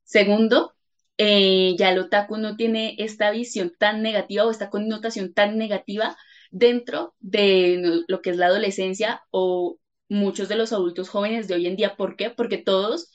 Segundo, 0.04 0.74
eh, 1.18 1.74
ya 1.78 1.90
el 1.90 1.98
otaku 1.98 2.36
no 2.38 2.56
tiene 2.56 2.94
esta 2.98 3.30
visión 3.30 3.72
tan 3.78 4.02
negativa 4.02 4.44
o 4.44 4.50
esta 4.50 4.70
connotación 4.70 5.34
tan 5.34 5.58
negativa 5.58 6.16
dentro 6.50 7.14
de 7.20 8.02
lo 8.08 8.22
que 8.22 8.30
es 8.30 8.36
la 8.36 8.46
adolescencia 8.46 9.22
o 9.30 9.78
muchos 10.08 10.48
de 10.48 10.56
los 10.56 10.72
adultos 10.72 11.08
jóvenes 11.10 11.48
de 11.48 11.54
hoy 11.54 11.66
en 11.66 11.76
día. 11.76 11.96
¿Por 11.96 12.16
qué? 12.16 12.30
Porque 12.30 12.58
todos 12.58 13.12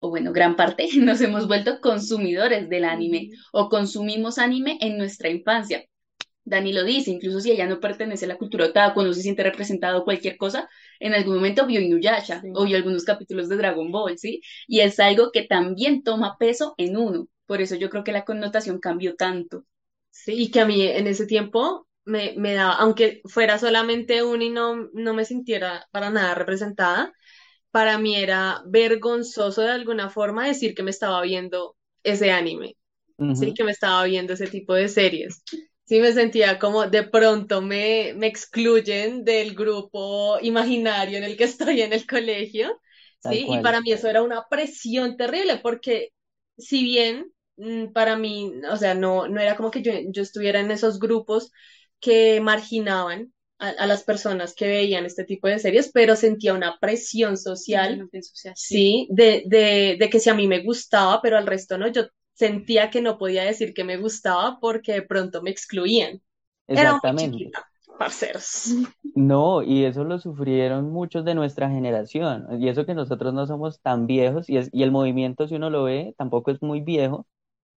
o 0.00 0.10
bueno, 0.10 0.32
gran 0.32 0.56
parte, 0.56 0.88
nos 0.98 1.20
hemos 1.20 1.48
vuelto 1.48 1.80
consumidores 1.80 2.68
del 2.68 2.84
anime 2.84 3.30
o 3.52 3.68
consumimos 3.68 4.38
anime 4.38 4.78
en 4.80 4.98
nuestra 4.98 5.28
infancia. 5.30 5.84
Dani 6.44 6.72
lo 6.72 6.84
dice, 6.84 7.10
incluso 7.12 7.40
si 7.40 7.50
ella 7.52 7.66
no 7.66 7.78
pertenece 7.80 8.24
a 8.24 8.28
la 8.28 8.38
cultura 8.38 8.66
otaku, 8.66 9.02
no 9.02 9.12
se 9.12 9.22
siente 9.22 9.42
representado 9.44 10.04
cualquier 10.04 10.36
cosa, 10.38 10.68
en 10.98 11.14
algún 11.14 11.34
momento 11.36 11.66
vio 11.66 11.80
Inuyasha 11.80 12.46
Sí. 12.46 12.48
o 12.52 12.64
vio 12.64 12.76
algunos 12.76 13.04
capítulos 13.04 13.48
de 13.48 13.56
Dragon 13.56 13.92
Ball, 13.92 14.18
¿sí? 14.18 14.40
Y 14.66 14.80
es 14.80 14.98
algo 15.00 15.30
que 15.32 15.42
también 15.44 16.02
toma 16.02 16.36
peso 16.38 16.74
en 16.78 16.96
uno. 16.96 17.28
Por 17.46 17.60
eso 17.62 17.76
yo 17.76 17.90
creo 17.90 18.04
que 18.04 18.12
la 18.12 18.24
connotación 18.24 18.80
cambió 18.80 19.14
tanto. 19.16 19.64
Sí, 20.10 20.34
y 20.42 20.50
que 20.50 20.60
a 20.60 20.66
mí 20.66 20.82
en 20.82 21.06
ese 21.06 21.26
tiempo 21.26 21.86
me, 22.04 22.34
me 22.36 22.54
daba, 22.54 22.74
aunque 22.74 23.20
fuera 23.26 23.58
solamente 23.58 24.22
uno 24.22 24.42
y 24.42 24.50
no, 24.50 24.88
no 24.92 25.14
me 25.14 25.24
sintiera 25.24 25.86
para 25.92 26.10
nada 26.10 26.34
representada, 26.34 27.12
para 27.70 27.98
mí 27.98 28.16
era 28.16 28.62
vergonzoso 28.66 29.62
de 29.62 29.70
alguna 29.72 30.10
forma 30.10 30.46
decir 30.46 30.74
que 30.74 30.82
me 30.82 30.90
estaba 30.90 31.22
viendo 31.22 31.76
ese 32.02 32.30
anime, 32.32 32.76
sí, 33.32 33.52
ujú, 33.52 33.54
que 33.54 33.64
me 33.64 33.72
estaba 33.72 34.04
viendo 34.04 34.32
ese 34.34 34.46
tipo 34.48 34.74
de 34.74 34.88
series. 34.88 35.42
Sí, 35.84 36.00
me 36.00 36.12
sentía 36.12 36.58
como 36.58 36.86
de 36.86 37.04
pronto 37.04 37.62
me, 37.62 38.12
me 38.14 38.26
excluyen 38.26 39.24
del 39.24 39.54
grupo 39.54 40.38
imaginario 40.42 41.16
en 41.18 41.24
el 41.24 41.36
que 41.36 41.44
estoy 41.46 41.82
en 41.82 41.92
el 41.94 42.06
colegio, 42.06 42.80
sí, 43.20 43.46
y 43.50 43.58
para 43.60 43.80
mí 43.80 43.92
eso 43.92 44.08
era 44.08 44.22
una 44.22 44.46
presión 44.48 45.16
terrible 45.16 45.58
porque 45.62 46.10
si 46.58 46.82
bien 46.84 47.32
mm, 47.56 47.92
para 47.92 48.16
mí, 48.16 48.52
o 48.70 48.76
sea, 48.76 48.94
no, 48.94 49.28
no 49.28 49.40
era 49.40 49.56
como 49.56 49.70
que 49.70 49.82
yo, 49.82 49.92
yo 50.12 50.22
estuviera 50.22 50.60
en 50.60 50.70
esos 50.70 50.98
grupos 50.98 51.50
que 52.00 52.40
marginaban 52.40 53.32
a, 53.58 53.68
a 53.70 53.86
las 53.86 54.04
personas 54.04 54.54
que 54.54 54.66
veían 54.68 55.04
este 55.06 55.24
tipo 55.24 55.48
de 55.48 55.58
series, 55.58 55.90
pero 55.92 56.16
sentía 56.16 56.54
una 56.54 56.78
presión 56.80 57.36
social, 57.36 58.08
sí, 58.54 59.08
de, 59.10 59.44
de, 59.46 59.96
de 59.98 60.10
que 60.10 60.20
si 60.20 60.30
a 60.30 60.34
mí 60.34 60.46
me 60.48 60.62
gustaba, 60.64 61.20
pero 61.22 61.36
al 61.38 61.46
resto 61.46 61.78
no, 61.78 61.88
yo 61.88 62.04
sentía 62.34 62.90
que 62.90 63.00
no 63.02 63.18
podía 63.18 63.44
decir 63.44 63.74
que 63.74 63.84
me 63.84 63.96
gustaba 63.96 64.58
porque 64.60 64.92
de 64.92 65.02
pronto 65.02 65.42
me 65.42 65.50
excluían. 65.50 66.22
Era 66.72 66.92
muy 66.94 67.00
Exactamente. 67.08 67.16
chiquita, 67.16 67.68
parceros. 67.98 68.74
No, 69.14 69.62
y 69.62 69.84
eso 69.84 70.04
lo 70.04 70.18
sufrieron 70.18 70.90
muchos 70.92 71.24
de 71.24 71.34
nuestra 71.34 71.68
generación. 71.68 72.46
Y 72.62 72.68
eso 72.68 72.86
que 72.86 72.94
nosotros 72.94 73.34
no 73.34 73.46
somos 73.46 73.80
tan 73.80 74.06
viejos, 74.06 74.48
y, 74.48 74.56
es, 74.58 74.70
y 74.72 74.82
el 74.84 74.92
movimiento, 74.92 75.48
si 75.48 75.56
uno 75.56 75.70
lo 75.70 75.84
ve, 75.84 76.14
tampoco 76.16 76.50
es 76.52 76.62
muy 76.62 76.80
viejo, 76.82 77.26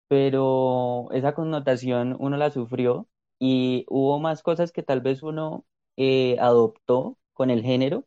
pero 0.07 1.09
esa 1.13 1.33
connotación 1.35 2.15
uno 2.19 2.37
la 2.37 2.51
sufrió 2.51 3.07
y 3.39 3.85
hubo 3.89 4.19
más 4.19 4.43
cosas 4.43 4.71
que 4.71 4.83
tal 4.83 5.01
vez 5.01 5.23
uno 5.23 5.65
eh, 5.97 6.37
adoptó 6.39 7.17
con 7.33 7.49
el 7.51 7.63
género 7.63 8.05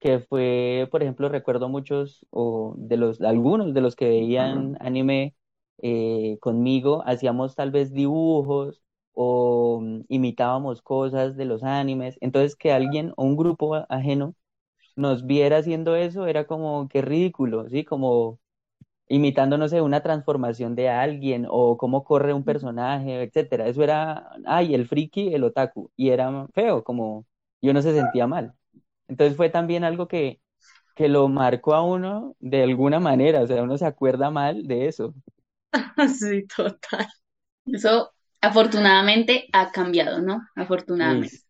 que 0.00 0.20
fue, 0.20 0.88
por 0.90 1.02
ejemplo, 1.02 1.28
recuerdo 1.28 1.68
muchos 1.68 2.26
o 2.30 2.74
de 2.78 2.96
los, 2.96 3.20
algunos 3.22 3.74
de 3.74 3.80
los 3.80 3.96
que 3.96 4.08
veían 4.08 4.76
anime 4.80 5.34
eh, 5.78 6.38
conmigo, 6.40 7.02
hacíamos 7.06 7.54
tal 7.56 7.70
vez 7.70 7.92
dibujos 7.92 8.82
o 9.12 9.80
mm, 9.82 10.02
imitábamos 10.08 10.82
cosas 10.82 11.36
de 11.36 11.46
los 11.46 11.62
animes. 11.64 12.18
Entonces, 12.20 12.56
que 12.56 12.72
alguien 12.72 13.12
o 13.16 13.24
un 13.24 13.36
grupo 13.36 13.74
ajeno 13.88 14.34
nos 14.96 15.26
viera 15.26 15.58
haciendo 15.58 15.96
eso 15.96 16.26
era 16.26 16.46
como 16.46 16.88
que 16.88 17.02
ridículo, 17.02 17.68
¿sí? 17.68 17.84
Como 17.84 18.40
imitando, 19.08 19.58
no 19.58 19.68
sé, 19.68 19.80
una 19.80 20.02
transformación 20.02 20.74
de 20.74 20.88
alguien 20.90 21.46
o 21.48 21.76
cómo 21.78 22.04
corre 22.04 22.32
un 22.34 22.44
personaje, 22.44 23.22
etcétera. 23.22 23.68
Eso 23.68 23.82
era, 23.82 24.30
ay, 24.46 24.74
el 24.74 24.86
friki, 24.88 25.34
el 25.34 25.44
otaku, 25.44 25.90
y 25.96 26.10
era 26.10 26.46
feo, 26.54 26.84
como 26.84 27.26
y 27.60 27.68
uno 27.70 27.82
se 27.82 27.94
sentía 27.94 28.26
mal. 28.26 28.54
Entonces 29.08 29.36
fue 29.36 29.50
también 29.50 29.84
algo 29.84 30.08
que, 30.08 30.40
que 30.96 31.08
lo 31.08 31.28
marcó 31.28 31.74
a 31.74 31.82
uno 31.84 32.36
de 32.40 32.62
alguna 32.64 33.00
manera, 33.00 33.42
o 33.42 33.46
sea, 33.46 33.62
uno 33.64 33.78
se 33.78 33.86
acuerda 33.86 34.30
mal 34.30 34.66
de 34.66 34.88
eso. 34.88 35.14
Sí, 36.18 36.46
total. 36.46 37.06
Eso 37.66 38.12
afortunadamente 38.40 39.48
ha 39.52 39.70
cambiado, 39.72 40.20
¿no? 40.22 40.42
Afortunadamente. 40.56 41.40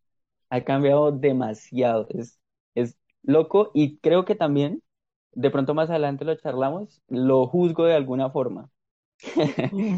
ha 0.51 0.63
cambiado 0.65 1.13
demasiado, 1.13 2.07
es, 2.11 2.39
es 2.75 2.97
loco 3.23 3.71
y 3.75 3.99
creo 3.99 4.25
que 4.25 4.35
también, 4.35 4.83
de 5.37 5.50
pronto 5.50 5.75
más 5.75 5.90
adelante 5.90 6.25
lo 6.26 6.35
charlamos, 6.37 7.02
lo 7.09 7.47
juzgo 7.49 7.87
de 7.87 7.95
alguna 7.95 8.31
forma, 8.31 8.71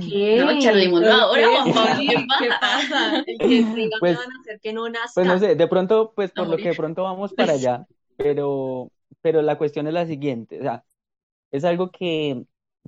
¿Qué? 0.00 0.10
No, 0.34 0.56
charlémoslo 0.58 1.12
ahora, 1.12 1.48
Sí, 1.96 2.08
¿qué 2.36 2.36
¿qué 2.38 2.52
pasa? 2.60 3.24
me 3.26 3.88
Pues, 3.98 4.18
van 4.18 4.30
a 4.32 4.40
hacer 4.40 4.60
que 4.60 4.72
no 4.72 4.88
pues 5.14 5.26
no 5.26 5.38
nazca. 5.38 5.38
sé, 5.38 5.54
de 5.56 5.66
pronto, 5.68 6.12
pues 6.14 6.32
por 6.32 6.48
lo 6.48 6.60
que 6.60 6.68
de 6.70 6.74
pronto 6.76 7.02
vamos 7.04 7.34
para 7.34 7.54
allá, 7.54 7.88
pero, 8.16 8.92
pero 9.22 9.42
la 9.42 9.58
cuestión 9.58 9.86
es 9.88 9.94
la 9.94 10.06
siguiente, 10.06 10.60
o 10.60 10.62
sea, 10.62 10.84
es 11.52 11.64
algo 11.64 11.90
que 11.92 12.44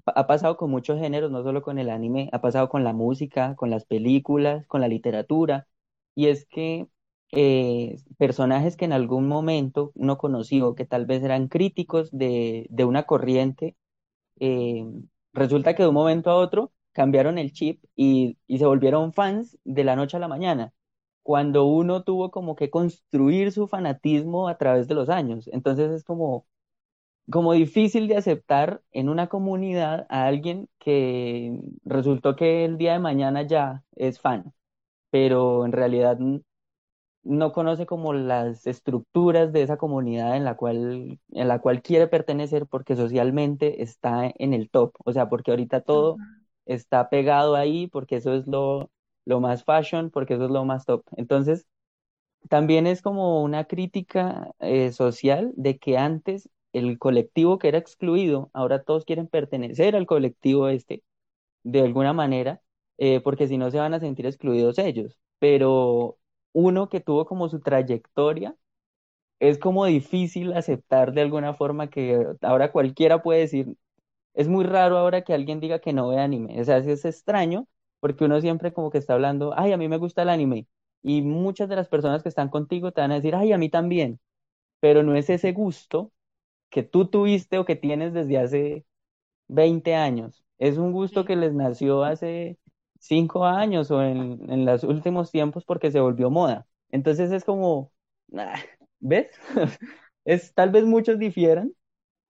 ha 0.06 0.26
pasado 0.28 0.56
con 0.56 0.70
muchos 0.70 0.98
géneros, 1.00 1.30
no 1.32 1.42
solo 1.44 1.62
con 1.62 1.78
el 1.78 1.90
anime, 1.90 2.30
ha 2.32 2.40
pasado 2.42 2.68
con 2.70 2.84
la 2.84 2.92
música, 2.94 3.56
con 3.56 3.70
las 3.70 3.84
películas, 3.86 4.66
con 4.68 4.80
la 4.82 4.88
literatura, 4.88 5.68
y 6.14 6.28
es 6.28 6.46
que 6.46 6.88
eh, 7.32 7.96
personajes 8.18 8.76
que 8.76 8.84
en 8.86 8.92
algún 8.92 9.28
momento 9.28 9.92
uno 9.94 10.18
conoció, 10.18 10.74
que 10.74 10.86
tal 10.86 11.06
vez 11.06 11.22
eran 11.22 11.48
críticos 11.48 12.10
de, 12.12 12.66
de 12.70 12.84
una 12.84 13.04
corriente, 13.04 13.76
eh, 14.40 14.84
resulta 15.32 15.74
que 15.74 15.82
de 15.82 15.88
un 15.88 15.94
momento 15.94 16.30
a 16.30 16.36
otro 16.36 16.72
cambiaron 16.92 17.38
el 17.38 17.52
chip 17.52 17.84
y, 17.96 18.38
y 18.46 18.58
se 18.58 18.66
volvieron 18.66 19.12
fans 19.12 19.58
de 19.64 19.84
la 19.84 19.96
noche 19.96 20.16
a 20.16 20.20
la 20.20 20.28
mañana, 20.28 20.72
cuando 21.22 21.66
uno 21.66 22.02
tuvo 22.04 22.30
como 22.30 22.56
que 22.56 22.70
construir 22.70 23.52
su 23.52 23.68
fanatismo 23.68 24.48
a 24.48 24.58
través 24.58 24.88
de 24.88 24.94
los 24.94 25.08
años. 25.10 25.48
Entonces 25.52 25.90
es 25.92 26.04
como, 26.04 26.46
como 27.30 27.52
difícil 27.52 28.08
de 28.08 28.16
aceptar 28.16 28.82
en 28.92 29.08
una 29.08 29.28
comunidad 29.28 30.06
a 30.10 30.26
alguien 30.26 30.68
que 30.78 31.58
resultó 31.84 32.36
que 32.36 32.64
el 32.64 32.76
día 32.78 32.92
de 32.94 32.98
mañana 33.00 33.42
ya 33.42 33.84
es 33.96 34.20
fan, 34.20 34.52
pero 35.10 35.66
en 35.66 35.72
realidad 35.72 36.18
no 37.22 37.52
conoce 37.52 37.86
como 37.86 38.12
las 38.14 38.66
estructuras 38.66 39.52
de 39.52 39.62
esa 39.62 39.76
comunidad 39.76 40.36
en 40.36 40.44
la 40.44 40.56
cual, 40.56 41.20
en 41.32 41.48
la 41.48 41.60
cual 41.60 41.82
quiere 41.82 42.06
pertenecer 42.08 42.66
porque 42.66 42.96
socialmente 42.96 43.82
está 43.82 44.32
en 44.38 44.54
el 44.54 44.70
top, 44.70 44.94
o 45.04 45.12
sea, 45.12 45.28
porque 45.28 45.50
ahorita 45.50 45.82
todo 45.82 46.20
está 46.66 47.10
pegado 47.10 47.56
ahí, 47.56 47.86
porque 47.88 48.16
eso 48.16 48.34
es 48.34 48.46
lo, 48.46 48.90
lo 49.24 49.40
más 49.40 49.64
fashion, 49.64 50.10
porque 50.10 50.34
eso 50.34 50.44
es 50.46 50.50
lo 50.50 50.64
más 50.64 50.86
top. 50.86 51.04
Entonces, 51.16 51.66
también 52.48 52.86
es 52.86 53.02
como 53.02 53.42
una 53.42 53.64
crítica 53.66 54.52
eh, 54.60 54.92
social 54.92 55.52
de 55.56 55.78
que 55.78 55.98
antes 55.98 56.48
el 56.72 56.98
colectivo 56.98 57.58
que 57.58 57.68
era 57.68 57.78
excluido, 57.78 58.50
ahora 58.54 58.82
todos 58.82 59.04
quieren 59.04 59.26
pertenecer 59.28 59.96
al 59.96 60.06
colectivo 60.06 60.68
este 60.68 61.02
de 61.64 61.82
alguna 61.82 62.14
manera, 62.14 62.62
eh, 62.98 63.20
porque 63.22 63.48
si 63.48 63.58
no 63.58 63.70
se 63.72 63.78
van 63.80 63.94
a 63.94 64.00
sentir 64.00 64.26
excluidos 64.26 64.78
ellos. 64.78 65.18
Pero 65.40 66.18
uno 66.52 66.88
que 66.88 67.00
tuvo 67.00 67.26
como 67.26 67.48
su 67.48 67.60
trayectoria, 67.60 68.56
es 69.38 69.58
como 69.58 69.86
difícil 69.86 70.52
aceptar 70.52 71.12
de 71.12 71.22
alguna 71.22 71.54
forma 71.54 71.88
que 71.90 72.26
ahora 72.42 72.72
cualquiera 72.72 73.22
puede 73.22 73.40
decir, 73.40 73.76
es 74.34 74.48
muy 74.48 74.64
raro 74.64 74.98
ahora 74.98 75.22
que 75.22 75.34
alguien 75.34 75.60
diga 75.60 75.80
que 75.80 75.92
no 75.92 76.08
ve 76.08 76.18
anime. 76.20 76.60
O 76.60 76.64
sea, 76.64 76.78
es 76.78 77.04
extraño 77.04 77.68
porque 78.00 78.24
uno 78.24 78.40
siempre 78.40 78.72
como 78.72 78.90
que 78.90 78.98
está 78.98 79.14
hablando, 79.14 79.54
ay, 79.58 79.72
a 79.72 79.76
mí 79.78 79.88
me 79.88 79.98
gusta 79.98 80.22
el 80.22 80.30
anime. 80.30 80.66
Y 81.02 81.22
muchas 81.22 81.68
de 81.68 81.76
las 81.76 81.88
personas 81.88 82.22
que 82.22 82.28
están 82.30 82.50
contigo 82.50 82.92
te 82.92 83.00
van 83.02 83.12
a 83.12 83.16
decir, 83.16 83.34
ay, 83.36 83.52
a 83.52 83.58
mí 83.58 83.70
también. 83.70 84.20
Pero 84.80 85.02
no 85.02 85.14
es 85.16 85.30
ese 85.30 85.52
gusto 85.52 86.12
que 86.70 86.82
tú 86.82 87.06
tuviste 87.08 87.58
o 87.58 87.64
que 87.64 87.76
tienes 87.76 88.12
desde 88.14 88.38
hace 88.38 88.86
20 89.48 89.94
años. 89.96 90.44
Es 90.58 90.78
un 90.78 90.92
gusto 90.92 91.24
que 91.24 91.36
les 91.36 91.54
nació 91.54 92.04
hace 92.04 92.58
5 93.00 93.46
años 93.46 93.90
o 93.92 94.02
en, 94.04 94.40
en 94.50 94.66
los 94.66 94.84
últimos 94.84 95.32
tiempos 95.32 95.64
porque 95.66 95.92
se 95.92 96.00
volvió 96.00 96.30
moda. 96.30 96.68
Entonces 96.90 97.32
es 97.32 97.44
como, 97.44 97.92
ah, 98.38 98.56
¿ves? 99.00 99.28
Es, 100.26 100.54
tal 100.54 100.70
vez 100.70 100.84
muchos 100.84 101.18
difieran, 101.18 101.72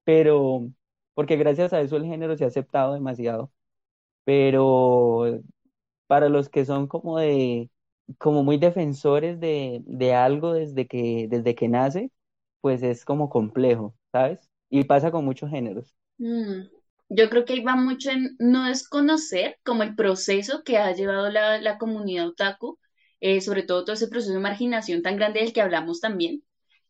pero 0.04 0.70
porque 1.14 1.36
gracias 1.36 1.72
a 1.74 1.80
eso 1.82 1.96
el 1.96 2.06
género 2.06 2.36
se 2.36 2.44
ha 2.44 2.48
aceptado 2.48 2.94
demasiado. 2.94 3.52
Pero 4.24 5.40
para 6.06 6.28
los 6.28 6.48
que 6.48 6.64
son 6.64 6.86
como 6.88 7.18
de, 7.18 7.70
como 8.18 8.42
muy 8.44 8.58
defensores 8.58 9.40
de, 9.40 9.82
de 9.86 10.14
algo 10.14 10.52
desde 10.54 10.86
que, 10.86 11.26
desde 11.30 11.54
que 11.54 11.68
nace, 11.68 12.10
pues 12.60 12.82
es 12.82 13.04
como 13.04 13.30
complejo, 13.30 13.94
¿sabes? 14.12 14.50
Y 14.70 14.84
pasa 14.84 15.10
con 15.12 15.24
muchos 15.24 15.50
géneros. 15.50 15.94
Mm, 16.18 16.70
Yo 17.10 17.30
creo 17.30 17.44
que 17.46 17.54
ahí 17.54 17.60
va 17.64 17.76
mucho 17.76 18.10
en 18.10 18.36
no 18.40 18.66
desconocer 18.68 19.58
como 19.64 19.82
el 19.84 19.96
proceso 19.96 20.64
que 20.64 20.78
ha 20.78 20.92
llevado 20.94 21.30
la, 21.30 21.60
la 21.60 21.78
comunidad 21.78 22.28
otaku, 22.28 22.78
eh, 23.20 23.40
sobre 23.42 23.64
todo 23.64 23.84
todo 23.84 23.94
ese 23.94 24.08
proceso 24.08 24.34
de 24.34 24.40
marginación 24.40 25.02
tan 25.02 25.16
grande 25.16 25.40
del 25.40 25.52
que 25.52 25.60
hablamos 25.62 26.00
también, 26.00 26.44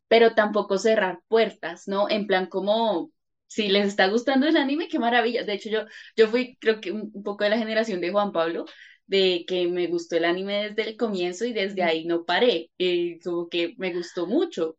pero 0.08 0.34
tampoco 0.34 0.78
cerrar 0.78 1.20
puertas, 1.28 1.88
¿no? 1.88 2.10
En 2.10 2.26
plan 2.26 2.46
como, 2.48 3.12
si 3.48 3.68
les 3.70 3.86
está 3.88 4.08
gustando 4.08 4.48
el 4.48 4.56
anime, 4.58 4.88
qué 4.88 4.98
maravilla. 4.98 5.44
De 5.44 5.54
hecho, 5.54 5.70
yo, 5.70 5.80
yo 6.16 6.28
fui 6.28 6.56
creo 6.60 6.80
que 6.82 6.92
un, 6.92 7.10
un 7.14 7.24
poco 7.24 7.44
de 7.44 7.50
la 7.50 7.58
generación 7.58 8.00
de 8.02 8.12
Juan 8.12 8.32
Pablo, 8.32 8.66
de 9.06 9.44
que 9.48 9.68
me 9.68 9.88
gustó 9.88 10.16
el 10.18 10.26
anime 10.26 10.70
desde 10.70 10.90
el 10.92 10.98
comienzo 10.98 11.46
y 11.46 11.54
desde 11.54 11.84
ahí 11.84 12.06
no 12.06 12.24
paré, 12.26 12.72
eh, 12.78 13.20
como 13.24 13.48
que 13.50 13.74
me 13.78 13.94
gustó 13.94 14.26
mucho. 14.26 14.76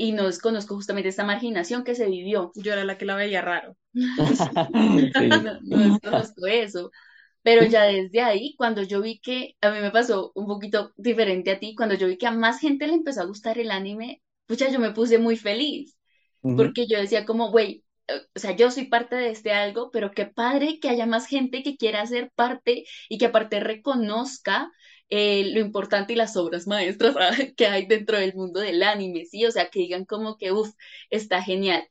Y 0.00 0.12
no 0.12 0.26
desconozco 0.26 0.76
justamente 0.76 1.08
esta 1.08 1.24
marginación 1.24 1.82
que 1.82 1.96
se 1.96 2.06
vivió. 2.06 2.52
Yo 2.54 2.72
era 2.72 2.84
la 2.84 2.96
que 2.96 3.04
la 3.04 3.16
veía 3.16 3.42
raro. 3.42 3.76
Sí. 5.18 5.28
No, 5.28 5.58
no 5.60 5.78
desconozco 5.78 6.46
eso. 6.46 6.90
Pero 7.42 7.64
ya 7.64 7.84
desde 7.84 8.20
ahí, 8.20 8.54
cuando 8.56 8.82
yo 8.82 9.00
vi 9.00 9.20
que, 9.20 9.56
a 9.60 9.70
mí 9.70 9.80
me 9.80 9.90
pasó 9.90 10.32
un 10.34 10.46
poquito 10.46 10.92
diferente 10.96 11.50
a 11.50 11.58
ti, 11.58 11.74
cuando 11.74 11.94
yo 11.94 12.06
vi 12.06 12.18
que 12.18 12.26
a 12.26 12.30
más 12.30 12.60
gente 12.60 12.86
le 12.86 12.94
empezó 12.94 13.22
a 13.22 13.26
gustar 13.26 13.58
el 13.58 13.70
anime, 13.70 14.22
pucha, 14.46 14.68
yo 14.70 14.78
me 14.78 14.92
puse 14.92 15.18
muy 15.18 15.36
feliz, 15.36 15.96
porque 16.42 16.86
yo 16.86 16.98
decía 16.98 17.24
como, 17.24 17.50
güey, 17.50 17.84
eh, 18.08 18.20
o 18.34 18.38
sea, 18.38 18.54
yo 18.56 18.70
soy 18.70 18.86
parte 18.86 19.16
de 19.16 19.30
este 19.30 19.52
algo, 19.52 19.90
pero 19.90 20.10
qué 20.12 20.26
padre 20.26 20.78
que 20.80 20.88
haya 20.88 21.06
más 21.06 21.26
gente 21.26 21.62
que 21.62 21.76
quiera 21.76 22.06
ser 22.06 22.30
parte 22.34 22.84
y 23.08 23.18
que 23.18 23.26
aparte 23.26 23.60
reconozca 23.60 24.70
eh, 25.10 25.52
lo 25.54 25.60
importante 25.60 26.12
y 26.12 26.16
las 26.16 26.36
obras 26.36 26.66
maestras 26.66 27.16
ah, 27.20 27.32
que 27.56 27.66
hay 27.66 27.86
dentro 27.86 28.18
del 28.18 28.34
mundo 28.34 28.60
del 28.60 28.82
anime, 28.82 29.24
¿sí? 29.26 29.44
O 29.46 29.50
sea, 29.50 29.70
que 29.70 29.80
digan 29.80 30.04
como 30.04 30.36
que, 30.38 30.52
uff, 30.52 30.74
está 31.10 31.42
genial. 31.42 31.84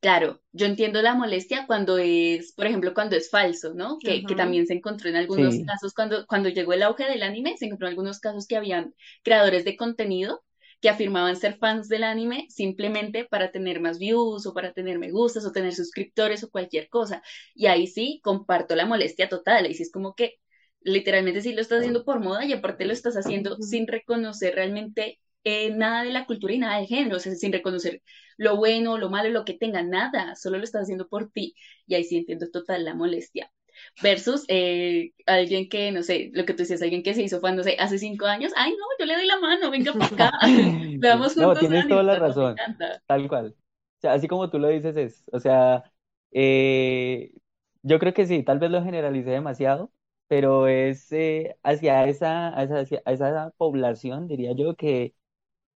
Claro, 0.00 0.42
yo 0.50 0.66
entiendo 0.66 1.00
la 1.00 1.14
molestia 1.14 1.64
cuando 1.66 1.96
es, 1.98 2.52
por 2.54 2.66
ejemplo, 2.66 2.92
cuando 2.92 3.14
es 3.16 3.30
falso, 3.30 3.72
¿no? 3.74 4.02
Que, 4.02 4.26
que 4.26 4.34
también 4.34 4.66
se 4.66 4.74
encontró 4.74 5.08
en 5.08 5.14
algunos 5.16 5.58
Sí, 5.58 5.64
casos, 5.64 5.94
cuando, 5.94 6.26
cuando 6.26 6.48
llegó 6.48 6.72
el 6.72 6.82
auge 6.82 7.04
del 7.04 7.22
anime, 7.22 7.56
se 7.56 7.66
encontró 7.66 7.86
en 7.86 7.92
algunos 7.92 8.18
casos 8.18 8.46
que 8.48 8.56
habían 8.56 8.94
creadores 9.22 9.64
de 9.64 9.76
contenido 9.76 10.42
que 10.80 10.88
afirmaban 10.90 11.36
ser 11.36 11.56
fans 11.58 11.88
del 11.88 12.02
anime 12.02 12.46
simplemente 12.50 13.24
para 13.24 13.52
tener 13.52 13.80
más 13.80 13.98
views 14.00 14.44
o 14.46 14.52
para 14.54 14.72
tener 14.72 14.98
me 14.98 15.12
gustas 15.12 15.46
o 15.46 15.52
tener 15.52 15.72
suscriptores 15.74 16.42
o 16.42 16.50
cualquier 16.50 16.88
cosa. 16.88 17.22
Y 17.54 17.66
ahí 17.66 17.86
sí 17.86 18.20
comparto 18.24 18.74
la 18.74 18.86
molestia 18.86 19.28
total. 19.28 19.64
Ahí 19.66 19.74
sí 19.74 19.84
es 19.84 19.92
como 19.92 20.14
que 20.16 20.40
literalmente 20.84 21.42
sí 21.42 21.52
lo 21.54 21.60
estás 21.60 21.80
haciendo 21.80 22.04
por 22.04 22.20
moda 22.20 22.44
y 22.44 22.52
aparte 22.52 22.84
lo 22.84 22.92
estás 22.92 23.16
haciendo 23.16 23.56
sin 23.58 23.86
reconocer 23.86 24.54
realmente 24.54 25.20
eh, 25.44 25.70
nada 25.74 26.04
de 26.04 26.10
la 26.12 26.26
cultura 26.26 26.54
y 26.54 26.58
nada 26.58 26.78
del 26.78 26.86
género, 26.86 27.16
o 27.16 27.20
sea, 27.20 27.34
sin 27.34 27.52
reconocer 27.52 28.02
lo 28.36 28.56
bueno, 28.56 28.98
lo 28.98 29.10
malo, 29.10 29.28
lo 29.30 29.44
que 29.44 29.54
tenga, 29.54 29.82
nada, 29.82 30.34
solo 30.36 30.58
lo 30.58 30.64
estás 30.64 30.82
haciendo 30.82 31.08
por 31.08 31.30
ti. 31.30 31.54
Y 31.86 31.94
ahí 31.94 32.04
sí 32.04 32.16
entiendo 32.16 32.50
total 32.50 32.84
la 32.84 32.94
molestia. 32.94 33.50
Versus 34.02 34.44
eh, 34.48 35.12
alguien 35.26 35.68
que, 35.68 35.90
no 35.92 36.02
sé, 36.02 36.30
lo 36.34 36.44
que 36.44 36.52
tú 36.52 36.58
decías, 36.58 36.82
alguien 36.82 37.02
que 37.02 37.14
se 37.14 37.22
hizo 37.22 37.40
fan, 37.40 37.56
no 37.56 37.62
sé, 37.62 37.76
hace 37.78 37.98
cinco 37.98 38.26
años, 38.26 38.52
ay 38.56 38.70
no, 38.70 38.84
yo 38.98 39.06
le 39.06 39.14
doy 39.14 39.26
la 39.26 39.40
mano, 39.40 39.70
venga 39.70 39.92
para 39.92 40.06
acá, 40.06 40.32
veamos 40.98 41.36
no, 41.36 41.46
juntos 41.46 41.60
tienes 41.60 41.88
toda 41.88 42.02
la 42.02 42.18
no, 42.18 42.20
razón, 42.20 42.56
tal 43.06 43.28
cual. 43.28 43.56
O 43.98 44.00
sea, 44.00 44.12
así 44.12 44.28
como 44.28 44.50
tú 44.50 44.58
lo 44.58 44.68
dices 44.68 44.96
es, 44.96 45.24
o 45.32 45.40
sea, 45.40 45.84
eh, 46.32 47.32
yo 47.82 47.98
creo 47.98 48.12
que 48.14 48.26
sí, 48.26 48.42
tal 48.42 48.58
vez 48.58 48.70
lo 48.70 48.82
generalicé 48.82 49.30
demasiado, 49.30 49.90
pero 50.32 50.66
es 50.68 51.12
eh, 51.12 51.58
hacia 51.62 52.06
esa, 52.06 52.48
hacia, 52.50 52.80
hacia- 52.80 53.02
esa 53.06 53.50
población, 53.58 54.28
diría 54.28 54.52
yo, 54.54 54.76
que, 54.76 55.14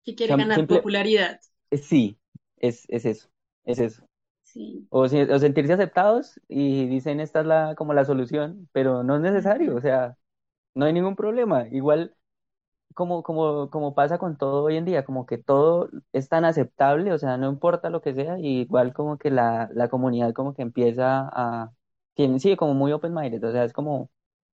Que 0.04 0.14
quiere 0.14 0.36
ganar 0.36 0.66
simple, 0.66 0.68
popularidad. 0.68 1.40
eh, 1.70 1.78
sí, 1.78 2.18
es, 2.58 2.86
es 2.88 3.04
eso, 3.06 3.30
es 3.64 3.78
eso. 3.80 4.04
Sí. 4.42 4.88
O, 4.90 5.02
o 5.02 5.08
sentirse 5.40 5.72
aceptados 5.74 6.40
y 6.48 6.86
dicen 6.88 7.20
esta 7.20 7.40
es 7.40 7.46
la, 7.46 7.74
como 7.76 7.94
la 7.94 8.04
solución, 8.04 8.68
pero 8.72 9.02
no 9.04 9.16
es 9.16 9.22
necesario, 9.22 9.76
o 9.76 9.80
sea, 9.80 10.16
no 10.74 10.86
hay 10.86 10.92
ningún 10.94 11.16
problema. 11.16 11.68
Igual 11.70 12.16
como, 12.94 13.22
como, 13.22 13.70
como 13.70 13.94
pasa 13.94 14.18
con 14.18 14.36
todo 14.38 14.64
hoy 14.64 14.76
en 14.76 14.84
día, 14.84 15.04
como 15.04 15.26
que 15.26 15.38
todo 15.38 15.90
es 16.12 16.28
tan 16.28 16.44
aceptable, 16.44 17.12
o 17.12 17.18
sea, 17.18 17.36
no 17.38 17.48
importa 17.50 17.90
lo 17.90 18.00
que 18.02 18.14
sea, 18.14 18.38
y 18.38 18.60
igual 18.62 18.92
como 18.94 19.18
que 19.18 19.30
la, 19.30 19.68
la 19.74 19.88
comunidad 19.88 20.32
como 20.34 20.54
que 20.54 20.62
empieza 20.62 21.28
a, 21.32 21.72
tiene, 22.14 22.38
sí, 22.40 22.56
como 22.56 22.74
muy 22.74 22.92
open-minded, 22.92 23.44
o 23.44 23.52
sea, 23.52 23.64
es 23.64 23.72
como, 23.72 24.10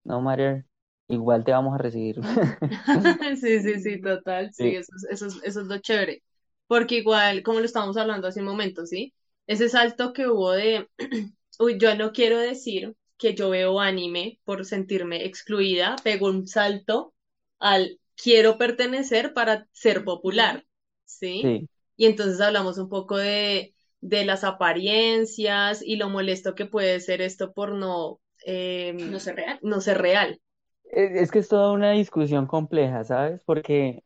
no 0.07 0.21
matter, 0.23 0.66
igual 1.09 1.45
te 1.45 1.53
vamos 1.53 1.75
a 1.75 1.79
recibir. 1.79 2.16
Sí, 3.40 3.61
sí, 3.61 3.81
sí, 3.81 4.01
total, 4.01 4.53
sí, 4.55 4.75
Sí, 4.75 4.77
eso 4.77 4.92
es, 4.97 5.05
eso 5.11 5.27
es, 5.27 5.37
eso 5.42 5.61
es 5.62 5.66
lo 5.66 5.79
chévere, 5.79 6.23
porque 6.66 6.97
igual, 6.97 7.42
como 7.42 7.61
lo 7.61 7.66
estábamos 7.66 7.97
hablando 7.97 8.27
hace 8.29 8.40
un 8.40 8.47
momento, 8.47 8.87
¿sí? 8.87 9.14
Ese 9.47 9.69
salto 9.69 10.12
que 10.12 10.27
hubo 10.29 10.53
de, 10.53 10.88
uy, 11.59 11.79
yo 11.79 11.95
no 11.97 12.12
quiero 12.12 12.38
decir 12.38 12.97
que 13.19 13.35
yo 13.35 13.51
veo 13.51 13.81
anime 13.81 14.40
por 14.45 14.64
sentirme 14.64 15.25
excluida, 15.25 15.97
pegó 16.05 16.27
un 16.29 16.47
salto 16.47 17.14
al 17.59 17.99
quiero 18.16 18.59
pertenecer 18.59 19.33
para 19.35 19.66
ser 19.73 20.05
popular, 20.05 20.66
¿sí? 21.05 21.55
sí, 21.55 21.69
Y 21.97 22.07
entonces 22.07 22.40
hablamos 22.40 22.79
un 22.79 22.88
poco 22.88 23.16
de, 23.16 23.75
de 24.01 24.25
las 24.25 24.45
apariencias 24.45 25.83
y 25.83 25.97
lo 25.97 26.09
molesto 26.11 26.55
que 26.55 26.66
puede 26.66 27.01
ser 27.01 27.23
esto 27.23 27.53
por 27.55 27.73
no 27.75 28.21
eh, 28.55 28.93
No 28.95 29.21
sé 29.21 29.33
real. 29.35 29.59
no 29.63 29.81
ser 29.83 29.99
real. 29.99 30.41
Es 30.85 31.11
es 31.13 31.31
que 31.31 31.39
es 31.41 31.49
toda 31.49 31.73
una 31.73 31.93
discusión 31.93 32.47
compleja, 32.47 33.05
¿sabes? 33.05 33.41
Porque 33.45 34.05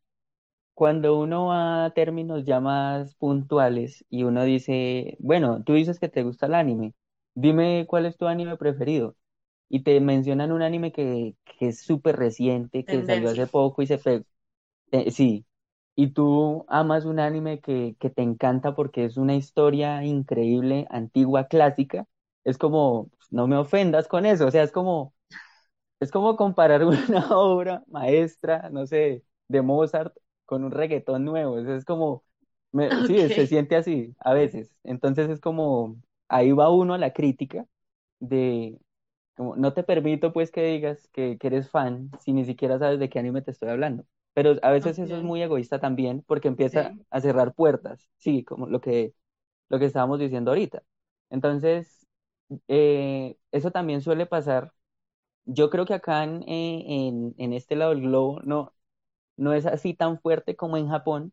cuando 0.75 1.19
uno 1.19 1.47
va 1.49 1.87
a 1.87 1.91
términos 1.95 2.45
ya 2.47 2.61
más 2.61 3.15
puntuales 3.17 4.05
y 4.11 4.25
uno 4.25 4.45
dice, 4.45 5.17
bueno, 5.21 5.63
tú 5.65 5.75
dices 5.75 6.01
que 6.01 6.09
te 6.09 6.23
gusta 6.25 6.47
el 6.47 6.55
anime, 6.55 6.95
dime 7.35 7.87
cuál 7.89 8.07
es 8.07 8.17
tu 8.19 8.27
anime 8.29 8.57
preferido. 8.57 9.17
Y 9.71 9.83
te 9.85 10.01
mencionan 10.01 10.53
un 10.53 10.63
anime 10.63 10.93
que, 10.93 11.37
que 11.59 11.69
es 11.69 11.81
súper 11.83 12.17
reciente, 12.17 12.87
que 12.87 13.05
salió 13.05 13.31
hace 13.31 13.47
poco 13.49 13.83
y 13.83 13.87
se 13.89 13.99
pegó. 13.99 14.25
sí, 15.11 15.47
y 15.97 16.09
tú 16.13 16.65
amas 16.69 17.05
un 17.05 17.21
anime 17.21 17.61
que, 17.61 17.97
que 18.01 18.11
te 18.11 18.23
encanta 18.23 18.75
porque 18.75 19.05
es 19.05 19.17
una 19.17 19.37
historia 19.37 20.05
increíble, 20.05 20.87
antigua, 20.91 21.47
clásica. 21.49 22.07
Es 22.45 22.59
como, 22.59 23.11
no 23.31 23.47
me 23.49 23.57
ofendas 23.57 24.09
con 24.09 24.27
eso, 24.27 24.47
o 24.47 24.51
sea, 24.51 24.63
es 24.63 24.73
como 24.73 25.15
es 26.01 26.11
como 26.11 26.37
comparar 26.37 26.85
una 26.85 27.29
obra 27.37 27.85
maestra, 27.89 28.69
no 28.71 28.87
sé, 28.87 29.25
de 29.49 29.63
Mozart 29.63 30.17
con 30.47 30.65
un 30.65 30.71
reggaetón 30.73 31.25
nuevo. 31.25 31.59
Es 31.59 31.67
es 31.69 31.85
como, 31.85 32.25
me- 32.73 33.03
sí, 33.05 33.31
se 33.31 33.47
siente 33.47 33.77
así 33.77 34.15
a 34.21 34.35
veces. 34.35 34.75
Entonces 34.85 35.31
es 35.31 35.41
como, 35.41 36.01
ahí 36.29 36.53
va 36.53 36.71
uno 36.71 36.95
a 36.95 36.99
la 36.99 37.13
crítica 37.13 37.67
de, 38.21 38.79
como, 39.37 39.57
no 39.57 39.73
te 39.75 39.83
permito 39.83 40.33
pues 40.33 40.51
que 40.51 40.63
digas 40.65 41.09
que, 41.13 41.39
que 41.39 41.47
eres 41.49 41.71
fan 41.71 42.15
si 42.19 42.33
ni 42.33 42.45
siquiera 42.45 42.79
sabes 42.79 42.99
de 43.01 43.09
qué 43.11 43.19
anime 43.19 43.43
te 43.43 43.51
estoy 43.51 43.69
hablando. 43.71 44.05
Pero 44.35 44.57
a 44.63 44.71
veces 44.71 44.99
eso 44.99 45.17
es 45.17 45.23
muy 45.25 45.43
egoísta 45.43 45.81
también 45.81 46.23
porque 46.27 46.49
empieza 46.49 46.95
Sí. 46.95 47.05
a 47.11 47.21
cerrar 47.21 47.55
puertas, 47.55 48.09
sí, 48.19 48.45
como 48.45 48.67
lo 48.69 48.81
que, 48.81 49.15
lo 49.69 49.79
que 49.79 49.87
estábamos 49.87 50.21
diciendo 50.21 50.51
ahorita. 50.51 50.83
Entonces, 51.31 52.00
eh, 52.69 53.37
eso 53.53 53.71
también 53.71 54.01
suele 54.03 54.27
pasar 54.27 54.73
yo 55.47 55.71
creo 55.71 55.87
que 55.87 55.95
acá 55.95 56.25
en, 56.25 56.43
eh, 56.49 56.85
en, 57.09 57.35
en 57.39 57.53
este 57.53 57.77
lado 57.77 57.93
del 57.93 58.03
globo 58.03 58.41
no, 58.45 58.73
no 59.37 59.53
es 59.55 59.67
así 59.67 59.95
tan 59.95 60.21
fuerte 60.21 60.57
como 60.57 60.77
en 60.77 60.89
Japón, 60.89 61.33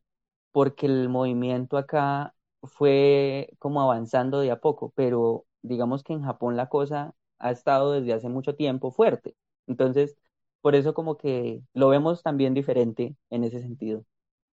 porque 0.52 0.86
el 0.88 1.10
movimiento 1.10 1.78
acá 1.78 2.36
fue 2.64 3.52
como 3.60 3.82
avanzando 3.82 4.40
de 4.42 4.52
a 4.52 4.60
poco, 4.62 4.92
pero 4.96 5.46
digamos 5.64 6.04
que 6.04 6.14
en 6.14 6.24
Japón 6.24 6.58
la 6.58 6.70
cosa 6.70 7.16
ha 7.40 7.52
estado 7.52 7.94
desde 7.94 8.14
hace 8.14 8.30
mucho 8.30 8.56
tiempo 8.56 8.92
fuerte. 8.92 9.36
Entonces, 9.68 10.18
por 10.62 10.76
eso 10.76 10.94
como 10.94 11.18
que 11.18 11.64
lo 11.74 11.90
vemos 11.90 12.24
también 12.24 12.54
diferente 12.54 13.16
en 13.30 13.44
ese 13.44 13.62
sentido. 13.62 14.06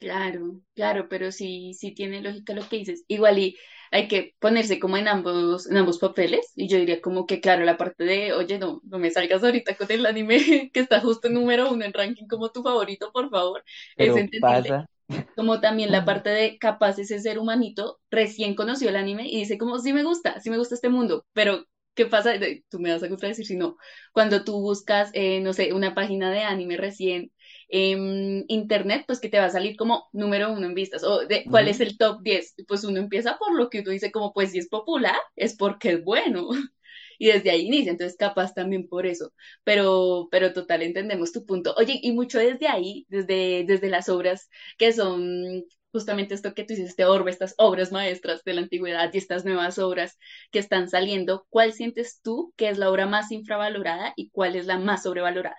Claro, 0.01 0.59
claro, 0.73 1.07
pero 1.09 1.31
sí, 1.31 1.73
sí 1.75 1.93
tiene 1.93 2.21
lógica 2.21 2.53
lo 2.53 2.67
que 2.67 2.77
dices. 2.77 3.05
Igual 3.07 3.37
y 3.37 3.57
hay 3.91 4.07
que 4.07 4.35
ponerse 4.39 4.79
como 4.79 4.97
en 4.97 5.07
ambos, 5.07 5.69
en 5.69 5.77
ambos 5.77 5.99
papeles. 5.99 6.51
Y 6.55 6.67
yo 6.67 6.77
diría 6.79 7.01
como 7.01 7.27
que, 7.27 7.39
claro, 7.39 7.63
la 7.65 7.77
parte 7.77 8.03
de, 8.03 8.33
oye, 8.33 8.57
no, 8.57 8.81
no 8.83 8.97
me 8.97 9.11
salgas 9.11 9.43
ahorita 9.43 9.75
con 9.75 9.91
el 9.91 10.07
anime 10.07 10.37
que 10.73 10.79
está 10.79 11.01
justo 11.01 11.27
en 11.27 11.35
número 11.35 11.71
uno 11.71 11.85
en 11.85 11.93
ranking 11.93 12.25
como 12.27 12.49
tu 12.51 12.63
favorito, 12.63 13.11
por 13.11 13.29
favor, 13.29 13.63
es 13.95 14.15
Pero 14.15 14.27
pasa, 14.39 14.87
Como 15.35 15.61
también 15.61 15.91
la 15.91 16.03
parte 16.05 16.29
de 16.31 16.57
capaz 16.59 16.99
ese 16.99 17.19
ser 17.19 17.39
humanito 17.39 17.99
recién 18.11 18.55
conoció 18.55 18.89
el 18.89 18.95
anime 18.97 19.27
y 19.29 19.37
dice 19.39 19.57
como, 19.57 19.79
sí 19.79 19.93
me 19.93 20.03
gusta, 20.03 20.39
sí 20.41 20.49
me 20.49 20.57
gusta 20.57 20.75
este 20.75 20.89
mundo, 20.89 21.25
pero 21.33 21.65
¿qué 21.95 22.05
pasa? 22.07 22.33
Tú 22.69 22.79
me 22.79 22.91
vas 22.93 23.03
a 23.03 23.07
decir 23.07 23.45
si 23.45 23.55
no. 23.55 23.77
Cuando 24.13 24.43
tú 24.43 24.61
buscas, 24.61 25.09
eh, 25.13 25.39
no 25.41 25.53
sé, 25.53 25.73
una 25.73 25.95
página 25.95 26.31
de 26.31 26.41
anime 26.43 26.77
recién 26.77 27.31
en 27.71 28.45
internet, 28.49 29.03
pues 29.07 29.19
que 29.19 29.29
te 29.29 29.39
va 29.39 29.45
a 29.45 29.49
salir 29.49 29.75
como 29.77 30.09
número 30.13 30.51
uno 30.51 30.65
en 30.67 30.73
vistas 30.75 31.03
o 31.03 31.25
de 31.27 31.47
cuál 31.49 31.67
es 31.69 31.79
el 31.79 31.97
top 31.97 32.21
10. 32.21 32.55
Pues 32.67 32.83
uno 32.83 32.99
empieza 32.99 33.37
por 33.37 33.55
lo 33.55 33.69
que 33.69 33.79
uno 33.81 33.91
dice 33.91 34.11
como, 34.11 34.33
pues 34.33 34.51
si 34.51 34.59
es 34.59 34.69
popular, 34.69 35.15
es 35.35 35.55
porque 35.55 35.91
es 35.93 36.03
bueno. 36.03 36.49
Y 37.19 37.27
desde 37.27 37.51
ahí 37.51 37.67
inicia, 37.67 37.91
entonces 37.91 38.17
capaz 38.17 38.53
también 38.55 38.87
por 38.89 39.05
eso 39.05 39.31
pero, 39.63 40.27
pero 40.31 40.53
total 40.53 40.81
entendemos 40.81 41.31
tu 41.31 41.45
punto. 41.45 41.73
Oye, 41.77 41.99
y 42.01 42.11
mucho 42.13 42.39
desde 42.39 42.67
ahí, 42.67 43.05
desde, 43.09 43.63
desde 43.67 43.89
las 43.89 44.09
obras 44.09 44.49
que 44.77 44.91
son 44.93 45.63
justamente 45.91 46.33
esto 46.33 46.53
que 46.53 46.63
tú 46.63 46.69
dices, 46.73 46.89
este 46.89 47.05
orbe, 47.05 47.31
estas 47.31 47.53
obras 47.57 47.91
maestras 47.91 48.43
de 48.43 48.53
la 48.53 48.61
antigüedad 48.61 49.11
y 49.13 49.17
estas 49.17 49.45
nuevas 49.45 49.77
obras 49.79 50.17
que 50.51 50.59
están 50.59 50.89
saliendo, 50.89 51.45
¿cuál 51.49 51.73
sientes 51.73 52.21
tú 52.21 52.53
que 52.55 52.69
es 52.69 52.77
la 52.77 52.89
obra 52.89 53.05
más 53.07 53.31
infravalorada 53.31 54.13
y 54.15 54.29
cuál 54.29 54.55
es 54.55 54.65
la 54.65 54.79
más 54.79 55.03
sobrevalorada? 55.03 55.57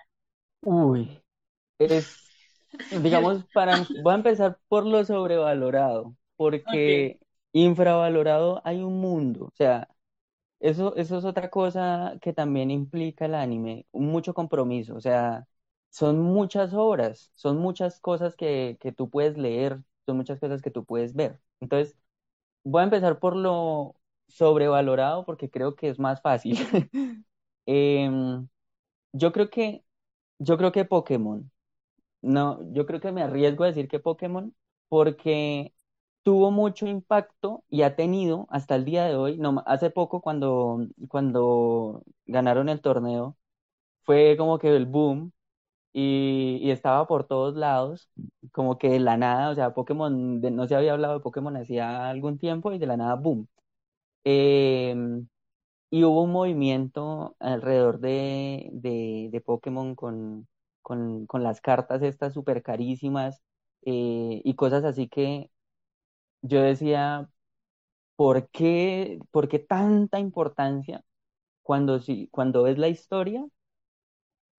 uy, 0.61 1.22
es, 1.79 2.21
digamos, 2.89 3.45
para, 3.53 3.87
voy 3.95 4.13
a 4.13 4.17
empezar 4.17 4.59
por 4.67 4.85
lo 4.85 5.03
sobrevalorado, 5.05 6.15
porque 6.35 7.19
infravalorado 7.53 8.61
hay 8.65 8.81
un 8.83 8.99
mundo, 9.01 9.45
o 9.47 9.53
sea, 9.55 9.89
eso, 10.59 10.95
eso 10.95 11.17
es 11.17 11.25
otra 11.25 11.49
cosa 11.49 12.17
que 12.21 12.33
también 12.33 12.71
implica 12.71 13.25
el 13.25 13.35
anime, 13.35 13.85
mucho 13.93 14.33
compromiso, 14.33 14.95
o 14.95 15.01
sea, 15.01 15.47
son 15.89 16.21
muchas 16.21 16.73
obras, 16.73 17.31
son 17.35 17.57
muchas 17.57 17.99
cosas 17.99 18.35
que, 18.35 18.77
que 18.79 18.91
tú 18.91 19.09
puedes 19.09 19.37
leer, 19.37 19.81
son 20.05 20.17
muchas 20.17 20.39
cosas 20.39 20.61
que 20.61 20.71
tú 20.71 20.85
puedes 20.85 21.13
ver. 21.15 21.39
Entonces, 21.59 21.97
voy 22.63 22.81
a 22.81 22.83
empezar 22.85 23.19
por 23.19 23.35
lo 23.35 23.95
sobrevalorado 24.27 25.25
porque 25.25 25.49
creo 25.49 25.75
que 25.75 25.89
es 25.89 25.99
más 25.99 26.21
fácil. 26.21 26.57
Em, 27.65 28.47
yo 29.13 29.31
creo 29.33 29.49
que, 29.51 29.85
yo 30.39 30.57
creo 30.57 30.71
que 30.73 30.85
Pokémon. 30.85 31.51
No, 32.23 32.59
yo 32.73 32.85
creo 32.87 33.01
que 33.01 33.11
me 33.13 33.23
arriesgo 33.23 33.65
a 33.65 33.67
decir 33.67 33.87
que 33.89 33.99
Pokémon, 33.99 34.55
porque 34.89 35.73
tuvo 36.23 36.51
mucho 36.51 36.87
impacto 36.87 37.65
y 37.69 37.83
ha 37.83 37.95
tenido 37.97 38.47
hasta 38.49 38.75
el 38.75 38.85
día 38.85 39.05
de 39.05 39.15
hoy, 39.17 39.37
no, 39.37 39.63
hace 39.67 39.91
poco 39.91 40.21
cuando, 40.21 40.87
cuando 41.09 42.03
ganaron 42.25 42.69
el 42.69 42.81
torneo, 42.81 43.37
fue 44.03 44.35
como 44.37 44.59
que 44.59 44.75
el 44.75 44.85
boom 44.87 45.33
y, 45.93 46.71
estaba 46.71 47.07
por 47.07 47.25
todos 47.27 47.55
lados, 47.55 48.09
como 48.53 48.77
que 48.79 48.89
de 48.89 48.99
la 49.01 49.17
nada, 49.17 49.51
o 49.51 49.55
sea, 49.55 49.73
Pokémon, 49.73 50.41
de- 50.41 50.51
no 50.51 50.67
se 50.67 50.75
había 50.75 50.93
hablado 50.93 51.15
de 51.15 51.21
Pokémon 51.21 51.57
hacía 51.57 52.09
algún 52.09 52.37
tiempo 52.39 52.71
y 52.73 52.79
de 52.79 52.87
la 52.87 52.97
nada, 52.97 53.15
boom. 53.15 53.47
Em, 54.25 55.27
y 55.91 56.03
hubo 56.05 56.23
un 56.23 56.31
movimiento 56.31 57.35
alrededor 57.39 57.99
de, 57.99 58.69
de, 58.73 59.29
de 59.31 59.41
Pokémon 59.41 59.95
con, 59.95 60.47
con, 60.83 61.27
con 61.27 61.43
las 61.43 61.61
cartas 61.61 62.03
estas 62.03 62.33
súper 62.35 62.63
carísimas 62.63 63.41
eh, 63.83 64.41
y 64.45 64.55
cosas 64.55 64.85
así 64.85 65.09
que 65.09 65.51
yo 66.41 66.61
decía, 66.61 67.29
¿por 68.17 68.49
qué, 68.51 69.19
por 69.31 69.49
qué 69.49 69.59
tanta 69.59 70.19
importancia 70.19 71.03
cuando, 71.63 71.99
sí, 72.01 72.29
cuando 72.31 72.63
ves 72.63 72.77
la 72.79 72.89
historia? 72.89 73.45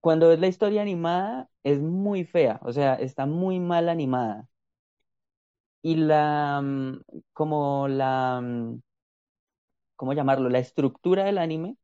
Cuando 0.01 0.29
ves 0.29 0.39
la 0.39 0.47
historia 0.47 0.83
animada 0.83 1.51
es 1.65 1.81
muy 1.81 2.25
fea, 2.25 2.61
o 2.63 2.73
sea, 2.73 2.95
está 2.95 3.27
muy 3.27 3.59
mal 3.61 3.89
animada. 3.89 4.49
Y 5.83 5.97
la, 5.97 6.61
mm, 6.63 7.01
como 7.33 7.87
la, 7.89 8.41
mm, 8.43 8.81
¿cómo 9.97 10.13
llamarlo? 10.13 10.49
La 10.49 10.59
estructura 10.59 11.25
del 11.25 11.39
anime 11.39 11.77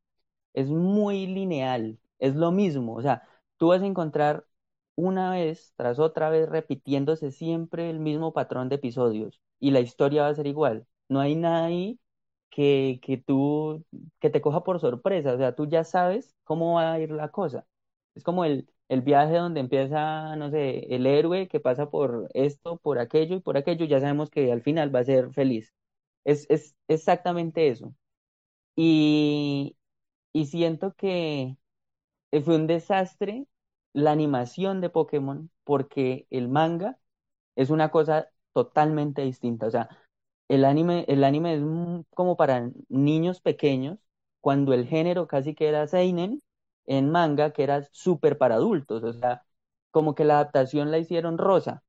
es 0.53 0.69
muy 0.69 1.27
lineal, 1.27 1.99
es 2.19 2.35
lo 2.35 2.51
mismo, 2.51 2.95
o 2.95 3.01
sea, 3.01 3.23
tú 3.61 3.69
vas 3.69 3.83
a 3.83 3.87
encontrar 3.87 4.47
una 4.95 5.31
vez 5.31 5.73
tras 5.77 5.99
otra 5.99 6.29
vez 6.31 6.49
repitiéndose 6.49 7.31
siempre 7.31 7.89
el 7.91 7.99
mismo 7.99 8.33
patrón 8.33 8.69
de 8.69 8.75
episodios 8.77 9.41
y 9.59 9.71
la 9.71 9.81
historia 9.81 10.23
va 10.23 10.29
a 10.29 10.35
ser 10.35 10.47
igual. 10.47 10.87
No 11.09 11.21
hay 11.21 11.35
nada 11.35 11.65
ahí 11.67 11.99
que, 12.49 12.99
que 13.03 13.17
tú, 13.17 13.85
que 14.19 14.29
te 14.31 14.41
coja 14.41 14.63
por 14.63 14.79
sorpresa, 14.79 15.33
o 15.33 15.37
sea, 15.37 15.55
tú 15.55 15.67
ya 15.67 15.83
sabes 15.83 16.35
cómo 16.43 16.75
va 16.75 16.93
a 16.93 16.99
ir 16.99 17.11
la 17.11 17.29
cosa. 17.29 17.67
Es 18.15 18.23
como 18.23 18.45
el, 18.45 18.67
el 18.89 19.01
viaje 19.01 19.35
donde 19.37 19.59
empieza, 19.61 20.35
no 20.35 20.49
sé, 20.51 20.93
el 20.95 21.05
héroe 21.05 21.47
que 21.47 21.59
pasa 21.59 21.89
por 21.89 22.29
esto, 22.33 22.77
por 22.77 22.99
aquello 22.99 23.35
y 23.37 23.39
por 23.41 23.57
aquello, 23.57 23.85
ya 23.85 23.99
sabemos 23.99 24.29
que 24.31 24.51
al 24.51 24.61
final 24.63 24.93
va 24.95 24.99
a 24.99 25.03
ser 25.05 25.31
feliz. 25.33 25.73
Es, 26.25 26.45
es 26.49 26.75
exactamente 26.87 27.67
eso. 27.69 27.93
Y, 28.75 29.77
y 30.33 30.47
siento 30.47 30.93
que 30.95 31.57
eh, 32.31 32.41
fue 32.43 32.55
un 32.57 32.67
desastre 32.67 33.47
la 33.93 34.11
animación 34.11 34.81
de 34.81 34.89
Pokémon 34.89 35.49
porque 35.63 36.27
el 36.29 36.49
manga 36.49 36.97
es 37.55 37.69
una 37.69 37.91
cosa 37.91 38.29
totalmente 38.53 39.23
distinta. 39.23 39.67
O 39.67 39.71
sea, 39.71 39.89
el 40.49 40.65
anime, 40.65 41.05
el 41.07 41.23
anime 41.23 41.55
es 41.55 41.61
como 42.15 42.37
para 42.37 42.71
niños 42.89 43.41
pequeños, 43.41 43.99
cuando 44.41 44.73
el 44.73 44.87
género 44.87 45.27
casi 45.27 45.55
que 45.55 45.67
era 45.69 45.87
seinen, 45.87 46.41
en 46.85 47.11
manga 47.11 47.51
que 47.53 47.63
era 47.63 47.83
súper 47.91 48.37
para 48.37 48.55
adultos. 48.55 49.03
O 49.03 49.13
sea, 49.13 49.43
como 49.91 50.15
que 50.15 50.25
la 50.25 50.35
adaptación 50.35 50.91
la 50.91 50.97
hicieron 50.99 51.37
rosa, 51.37 51.83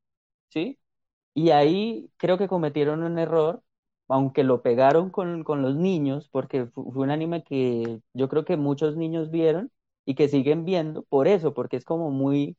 ¿sí? 0.51 0.79
Y 1.35 1.51
ahí 1.51 2.11
creo 2.19 2.39
que 2.39 2.49
cometieron 2.49 3.03
un 3.03 3.19
error, 3.19 3.63
aunque 4.09 4.45
lo 4.45 4.63
pegaron 4.63 5.11
con, 5.11 5.45
con 5.45 5.63
los 5.63 5.77
niños, 5.77 6.29
porque 6.31 6.67
fu- 6.67 6.93
fue 6.93 7.05
un 7.05 7.11
anime 7.11 7.45
que 7.45 8.01
yo 8.15 8.29
creo 8.29 8.45
que 8.45 8.57
muchos 8.57 8.97
niños 8.97 9.31
vieron 9.31 9.71
y 10.05 10.15
que 10.15 10.29
siguen 10.29 10.65
viendo 10.65 11.03
por 11.05 11.29
eso, 11.29 11.55
porque 11.55 11.77
es 11.77 11.85
como 11.85 12.11
muy, 12.11 12.57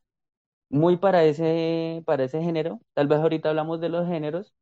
muy 0.70 0.98
para 0.98 1.24
ese, 1.26 2.04
para 2.06 2.24
ese 2.26 2.42
género. 2.42 2.82
Tal 2.94 3.08
vez 3.08 3.20
ahorita 3.20 3.50
hablamos 3.50 3.80
de 3.82 3.90
los 3.90 4.08
géneros 4.08 4.54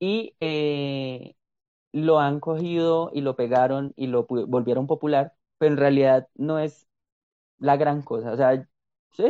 y 0.00 0.36
eh, 0.40 1.36
lo 1.92 2.20
han 2.20 2.40
cogido 2.40 3.10
y 3.14 3.22
lo 3.22 3.36
pegaron 3.36 3.92
y 3.96 4.08
lo 4.08 4.26
volvieron 4.26 4.86
popular, 4.88 5.34
pero 5.58 5.72
en 5.74 5.78
realidad 5.80 6.28
no 6.36 6.58
es 6.60 6.88
la 7.58 7.76
gran 7.76 8.02
cosa. 8.02 8.32
O 8.32 8.36
sea, 8.36 8.66
sí, 9.12 9.24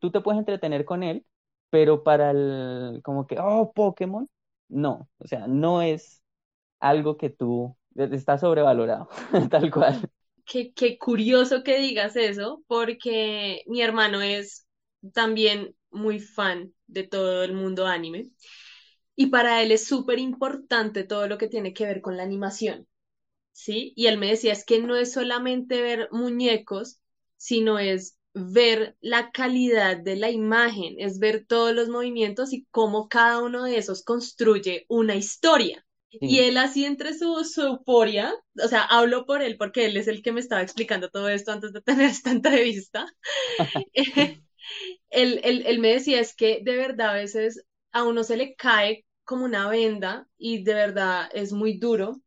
tú 0.00 0.10
te 0.10 0.20
puedes 0.20 0.38
entretener 0.38 0.84
con 0.84 1.02
él, 1.02 1.26
pero 1.70 2.02
para 2.02 2.30
el, 2.30 3.00
como 3.04 3.26
que, 3.26 3.36
oh, 3.40 3.72
Pokémon, 3.72 4.28
no. 4.68 5.08
O 5.18 5.26
sea, 5.26 5.46
no 5.46 5.82
es 5.82 6.22
algo 6.80 7.16
que 7.18 7.30
tú, 7.30 7.76
está 7.96 8.38
sobrevalorado, 8.38 9.08
tal 9.50 9.70
cual. 9.72 10.10
Qué, 10.48 10.72
qué 10.72 10.98
curioso 10.98 11.62
que 11.62 11.78
digas 11.78 12.16
eso, 12.16 12.64
porque 12.68 13.62
mi 13.66 13.82
hermano 13.82 14.22
es 14.22 14.66
también 15.12 15.76
muy 15.90 16.20
fan 16.20 16.72
de 16.86 17.04
todo 17.04 17.44
el 17.44 17.52
mundo 17.52 17.86
anime 17.86 18.30
y 19.16 19.26
para 19.28 19.62
él 19.62 19.72
es 19.72 19.86
súper 19.86 20.18
importante 20.20 21.04
todo 21.04 21.28
lo 21.28 21.38
que 21.38 21.48
tiene 21.48 21.74
que 21.74 21.86
ver 21.86 22.02
con 22.02 22.16
la 22.18 22.24
animación, 22.24 22.88
¿sí? 23.52 23.92
Y 23.96 24.06
él 24.08 24.18
me 24.18 24.28
decía, 24.28 24.52
es 24.54 24.64
que 24.66 24.80
no 24.82 24.96
es 24.96 25.12
solamente 25.12 25.82
ver 25.82 26.08
muñecos, 26.12 27.00
sino 27.38 27.78
es 27.80 28.18
ver 28.34 28.96
la 29.00 29.32
calidad 29.32 29.98
de 29.98 30.16
la 30.16 30.30
imagen, 30.30 30.96
es 30.98 31.18
ver 31.20 31.46
todos 31.46 31.74
los 31.74 31.88
movimientos 31.90 32.52
y 32.54 32.66
cómo 32.72 33.08
cada 33.08 33.40
uno 33.42 33.64
de 33.64 33.78
esos 33.78 34.04
construye 34.04 34.86
una 34.88 35.16
historia. 35.16 35.86
Y 36.10 36.40
él 36.40 36.56
así 36.58 36.84
entre 36.84 37.14
su, 37.16 37.44
su 37.44 37.62
euforia, 37.62 38.34
o 38.62 38.68
sea, 38.68 38.82
hablo 38.82 39.26
por 39.26 39.42
él 39.42 39.56
porque 39.58 39.86
él 39.86 39.96
es 39.96 40.08
el 40.08 40.22
que 40.22 40.32
me 40.32 40.40
estaba 40.40 40.62
explicando 40.62 41.10
todo 41.10 41.28
esto 41.28 41.52
antes 41.52 41.72
de 41.72 41.82
tener 41.82 42.10
esta 42.10 42.30
entrevista. 42.30 43.06
Él, 45.10 45.40
él, 45.44 45.62
él 45.66 45.78
me 45.80 45.88
decía 45.94 46.20
es 46.20 46.34
que 46.34 46.60
de 46.64 46.76
verdad 46.76 47.10
a 47.10 47.14
veces 47.14 47.64
a 47.92 48.04
uno 48.04 48.24
se 48.24 48.36
le 48.36 48.54
cae 48.56 49.06
como 49.24 49.44
una 49.44 49.68
venda 49.68 50.28
y 50.38 50.64
de 50.64 50.74
verdad 50.74 51.28
es 51.32 51.52
muy 51.52 51.78
duro 51.78 52.20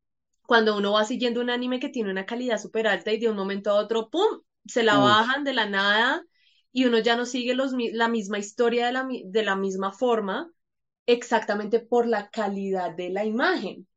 cuando 0.44 0.78
uno 0.78 0.94
va 0.94 1.06
siguiendo 1.06 1.42
un 1.42 1.50
anime 1.50 1.80
que 1.80 1.90
tiene 1.90 2.12
una 2.12 2.26
calidad 2.26 2.60
súper 2.60 2.88
alta 2.88 3.12
y 3.14 3.20
de 3.20 3.30
un 3.30 3.36
momento 3.38 3.72
a 3.72 3.76
otro, 3.76 4.10
¡pum!, 4.10 4.42
se 4.66 4.84
la 4.84 4.98
bajan 4.98 5.44
de 5.44 5.54
la 5.54 5.66
nada 5.68 6.24
y 6.74 6.86
uno 6.86 7.00
ya 7.00 7.16
no 7.16 7.26
sigue 7.26 7.56
los, 7.56 7.74
la 7.94 8.08
misma 8.08 8.40
historia 8.40 8.88
de 8.88 8.92
la, 8.94 9.08
de 9.26 9.44
la 9.44 9.56
misma 9.56 9.92
forma 9.92 10.52
exactamente 11.06 11.80
por 11.80 12.08
la 12.08 12.30
calidad 12.32 12.92
de 12.96 13.10
la 13.12 13.26
imagen. 13.26 13.88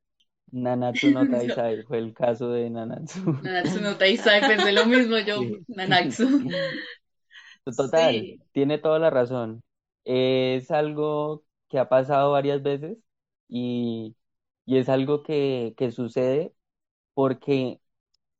Nanatsu 0.62 1.10
no 1.10 1.26
Yo, 1.46 1.56
Taizai 1.66 1.82
fue 1.82 1.98
el 1.98 2.14
caso 2.14 2.48
de 2.50 2.70
Nanatsu. 2.70 3.20
Nanatsu 3.42 3.78
no 3.84 3.92
Taizai, 4.00 4.40
pensé 4.48 4.72
lo 4.72 4.86
mismo 4.92 5.18
yo, 5.18 5.38
Sí. 5.38 5.64
Nanatsu. 5.68 6.26
Total, 7.76 8.28
Sí, 8.28 8.40
tiene 8.52 8.78
toda 8.78 8.98
la 8.98 9.10
razón. 9.10 9.62
Es 10.04 10.70
algo 10.70 11.44
que 11.68 11.78
ha 11.78 11.88
pasado 11.88 12.32
varias 12.32 12.62
veces 12.62 12.98
y, 13.48 14.16
y 14.66 14.76
es 14.78 14.88
algo 14.88 15.22
que, 15.22 15.74
que 15.76 15.90
sucede 15.90 16.54
porque 17.14 17.80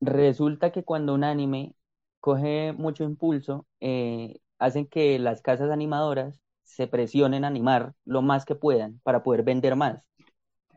resulta 0.01 0.71
que 0.71 0.83
cuando 0.85 1.13
un 1.15 1.23
anime 1.25 1.75
coge 2.21 2.73
mucho 2.73 3.03
impulso, 3.05 3.67
eh, 3.81 4.39
hacen 4.59 4.87
que 4.87 5.19
las 5.19 5.41
casas 5.41 5.71
animadoras 5.71 6.41
se 6.65 6.87
presionen 6.87 7.45
a 7.45 7.49
animar 7.49 7.95
lo 8.05 8.23
más 8.23 8.45
que 8.45 8.55
puedan 8.55 8.99
para 9.03 9.23
poder 9.23 9.43
vender 9.43 9.75
más. 9.77 10.03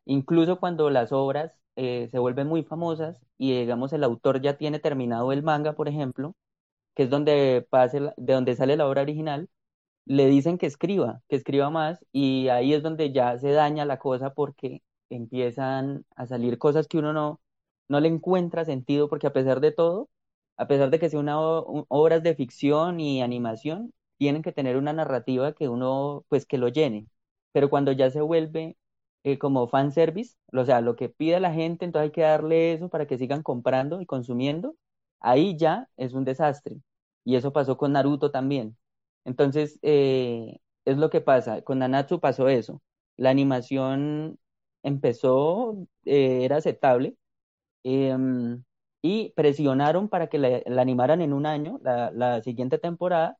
Incluso 0.06 0.58
cuando 0.60 0.90
las 0.90 1.12
obras 1.12 1.60
eh, 1.76 2.08
se 2.10 2.18
vuelven 2.18 2.46
muy 2.48 2.62
famosas 2.64 3.20
y 3.38 3.58
digamos 3.60 3.92
el 3.92 4.04
autor 4.04 4.40
ya 4.40 4.56
tiene 4.56 4.78
terminado 4.80 5.32
el 5.32 5.42
manga, 5.42 5.74
por 5.74 5.88
ejemplo, 5.88 6.34
que 6.94 7.04
es 7.04 7.10
donde 7.10 7.66
pase 7.70 8.00
de 8.16 8.34
donde 8.34 8.56
sale 8.56 8.76
la 8.76 8.88
obra 8.88 9.02
original, 9.02 9.48
le 10.06 10.26
dicen 10.28 10.58
que 10.58 10.66
escriba, 10.66 11.22
que 11.28 11.36
escriba 11.36 11.70
más 11.70 12.04
y 12.12 12.48
ahí 12.48 12.74
es 12.74 12.82
donde 12.82 13.12
ya 13.12 13.38
se 13.38 13.52
daña 13.52 13.84
la 13.84 13.98
cosa 13.98 14.34
porque 14.34 14.82
empiezan 15.10 16.04
a 16.16 16.26
salir 16.26 16.58
cosas 16.58 16.88
que 16.88 16.98
uno 16.98 17.12
no, 17.12 17.40
no 17.88 18.00
le 18.00 18.08
encuentra 18.08 18.64
sentido 18.64 19.08
porque 19.08 19.26
a 19.28 19.32
pesar 19.32 19.60
de 19.60 19.72
todo, 19.72 20.08
a 20.56 20.66
pesar 20.68 20.90
de 20.90 20.98
que 20.98 21.10
sea 21.10 21.20
una 21.20 21.40
o- 21.40 21.80
u- 21.80 21.86
obras 21.88 22.22
de 22.22 22.34
ficción 22.34 23.00
y 23.00 23.22
animación, 23.22 23.92
tienen 24.18 24.42
que 24.42 24.52
tener 24.52 24.76
una 24.76 24.92
narrativa 24.92 25.52
que 25.54 25.68
uno, 25.68 26.24
pues 26.28 26.46
que 26.46 26.58
lo 26.58 26.68
llene. 26.68 27.06
Pero 27.52 27.70
cuando 27.70 27.92
ya 27.92 28.10
se 28.10 28.20
vuelve 28.20 28.76
eh, 29.24 29.38
como 29.38 29.68
fanservice, 29.68 30.36
o 30.52 30.64
sea, 30.64 30.80
lo 30.80 30.96
que 30.96 31.08
pide 31.08 31.40
la 31.40 31.52
gente, 31.52 31.84
entonces 31.84 32.06
hay 32.08 32.12
que 32.12 32.22
darle 32.22 32.72
eso 32.74 32.88
para 32.88 33.06
que 33.06 33.18
sigan 33.18 33.42
comprando 33.42 34.00
y 34.00 34.06
consumiendo, 34.06 34.76
ahí 35.20 35.56
ya 35.56 35.88
es 35.96 36.12
un 36.14 36.24
desastre. 36.24 36.76
Y 37.24 37.36
eso 37.36 37.52
pasó 37.52 37.76
con 37.76 37.92
Naruto 37.92 38.30
también. 38.30 38.76
Entonces, 39.24 39.78
eh, 39.82 40.58
es 40.84 40.96
lo 40.98 41.10
que 41.10 41.20
pasa. 41.20 41.62
Con 41.62 41.78
Nanatsu 41.80 42.20
pasó 42.20 42.48
eso. 42.48 42.82
La 43.16 43.30
animación 43.30 44.38
empezó, 44.82 45.76
eh, 46.04 46.44
era 46.44 46.56
aceptable, 46.56 47.16
em, 47.84 48.62
y 49.02 49.30
presionaron 49.36 50.08
para 50.08 50.28
que 50.28 50.38
la, 50.38 50.62
la 50.66 50.82
animaran 50.82 51.20
en 51.22 51.32
un 51.32 51.46
año, 51.46 51.78
la, 51.82 52.10
la 52.12 52.42
siguiente 52.42 52.78
temporada, 52.78 53.38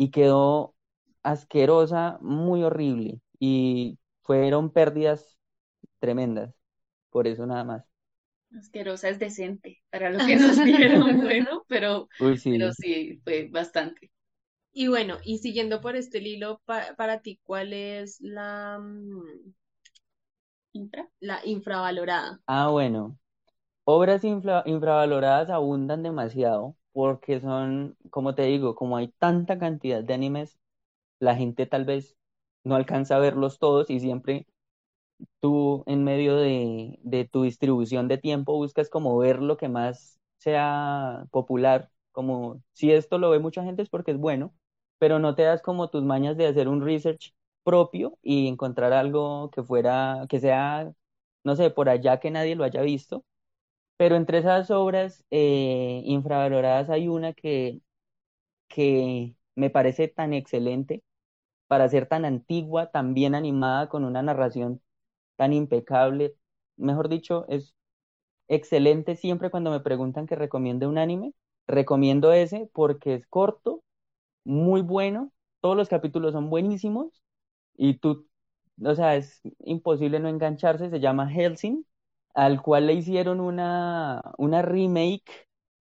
y 0.00 0.12
quedó 0.12 0.74
asquerosa, 1.24 2.18
muy 2.22 2.64
horrible. 2.64 3.20
Y 3.40 3.98
fueron 4.22 4.70
pérdidas 4.72 5.38
tremendas. 6.00 6.54
Por 7.10 7.26
eso 7.28 7.46
nada 7.46 7.64
más. 7.64 7.84
Asquerosa 8.58 9.08
es 9.08 9.18
decente 9.18 9.80
para 9.90 10.10
lo 10.10 10.22
que 10.24 10.36
nos 10.36 10.60
dieron, 10.62 11.20
bueno, 11.20 11.64
pero, 11.68 12.08
Uy, 12.18 12.36
pero 12.48 12.72
sí. 12.72 12.72
sí, 12.72 13.20
fue 13.24 13.48
bastante. 13.50 14.10
y 14.72 14.88
bueno, 14.88 15.18
y 15.24 15.38
siguiendo 15.38 15.80
por 15.82 15.96
este 15.96 16.18
hilo, 16.20 16.60
pa- 16.66 16.94
para 16.96 17.22
ti, 17.22 17.40
¿cuál 17.44 17.72
es 17.74 18.20
la, 18.20 18.78
mm, 18.80 19.52
Intra. 20.72 21.08
la 21.20 21.40
infravalorada? 21.46 22.40
Ah, 22.46 22.68
bueno. 22.68 23.18
Obras 23.84 24.24
infra- 24.24 24.62
infravaloradas 24.66 25.50
abundan 25.50 26.02
demasiado 26.04 26.76
porque 26.92 27.40
son, 27.40 27.96
como 28.10 28.34
te 28.34 28.42
digo, 28.44 28.74
como 28.74 28.96
hay 28.96 29.08
tanta 29.18 29.58
cantidad 29.58 30.02
de 30.04 30.14
animes, 30.14 30.58
la 31.20 31.36
gente 31.36 31.66
tal 31.66 31.84
vez 31.86 32.16
no 32.64 32.76
alcanza 32.76 33.16
a 33.16 33.20
verlos 33.20 33.58
todos 33.58 33.90
y 33.90 34.00
siempre 34.00 34.46
tú 35.40 35.84
en 35.86 36.04
medio 36.04 36.36
de, 36.36 36.98
de 37.02 37.24
tu 37.26 37.42
distribución 37.42 38.08
de 38.08 38.18
tiempo 38.18 38.54
buscas 38.56 38.88
como 38.88 39.16
ver 39.18 39.40
lo 39.42 39.56
que 39.56 39.68
más 39.68 40.18
sea 40.38 41.24
popular, 41.30 41.90
como 42.12 42.62
si 42.72 42.92
esto 42.92 43.18
lo 43.18 43.30
ve 43.30 43.38
mucha 43.38 43.64
gente 43.64 43.82
es 43.82 43.88
porque 43.90 44.12
es 44.12 44.18
bueno, 44.18 44.54
pero 44.98 45.18
no 45.18 45.34
te 45.34 45.42
das 45.42 45.62
como 45.62 45.90
tus 45.90 46.02
mañas 46.04 46.36
de 46.36 46.46
hacer 46.46 46.68
un 46.68 46.82
research 46.84 47.32
propio 47.62 48.18
y 48.22 48.48
encontrar 48.48 48.92
algo 48.92 49.50
que 49.50 49.62
fuera, 49.62 50.26
que 50.28 50.40
sea, 50.40 50.92
no 51.44 51.56
sé, 51.56 51.70
por 51.70 51.88
allá 51.88 52.18
que 52.20 52.30
nadie 52.30 52.54
lo 52.56 52.64
haya 52.64 52.82
visto. 52.82 53.24
Pero 54.00 54.16
entre 54.16 54.38
esas 54.38 54.70
obras 54.70 55.24
eh, 55.30 56.02
infravaloradas 56.06 56.88
hay 56.90 57.08
una 57.08 57.34
que, 57.34 57.80
que 58.68 59.36
me 59.56 59.70
parece 59.70 60.08
tan 60.08 60.34
excelente 60.34 61.02
para 61.68 61.88
ser 61.88 62.06
tan 62.08 62.24
antigua, 62.26 62.90
tan 62.92 63.14
bien 63.14 63.34
animada, 63.36 63.88
con 63.88 64.04
una 64.04 64.22
narración 64.22 64.82
tan 65.36 65.52
impecable. 65.54 66.36
Mejor 66.76 67.08
dicho, 67.10 67.46
es 67.48 67.74
excelente 68.48 69.16
siempre 69.16 69.50
cuando 69.50 69.70
me 69.70 69.80
preguntan 69.80 70.26
que 70.26 70.36
recomiende 70.36 70.86
un 70.86 70.98
anime. 70.98 71.34
Recomiendo 71.68 72.32
ese 72.32 72.70
porque 72.74 73.14
es 73.14 73.26
corto, 73.28 73.82
muy 74.44 74.82
bueno, 74.82 75.32
todos 75.60 75.76
los 75.76 75.88
capítulos 75.88 76.32
son 76.34 76.50
buenísimos 76.50 77.22
y 77.76 77.94
tú, 77.98 78.28
o 78.84 78.94
sea, 78.94 79.16
es 79.16 79.40
imposible 79.60 80.20
no 80.20 80.28
engancharse. 80.28 80.90
Se 80.90 81.00
llama 81.00 81.32
Hellsing, 81.32 81.86
al 82.34 82.62
cual 82.62 82.86
le 82.86 82.94
hicieron 82.94 83.40
una, 83.40 84.22
una 84.38 84.62
remake 84.62 85.48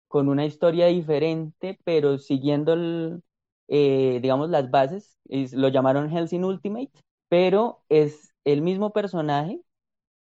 con 0.07 0.29
una 0.29 0.45
historia 0.45 0.87
diferente, 0.87 1.79
pero 1.83 2.17
siguiendo 2.17 2.73
el, 2.73 3.23
eh, 3.67 4.19
digamos, 4.21 4.49
las 4.49 4.71
bases. 4.71 5.17
Es- 5.29 5.53
lo 5.53 5.69
llamaron 5.69 6.11
Hellsing 6.15 6.43
Ultimate, 6.45 6.91
pero 7.29 7.83
es 7.89 8.33
el 8.45 8.61
mismo 8.61 8.91
personaje, 8.93 9.61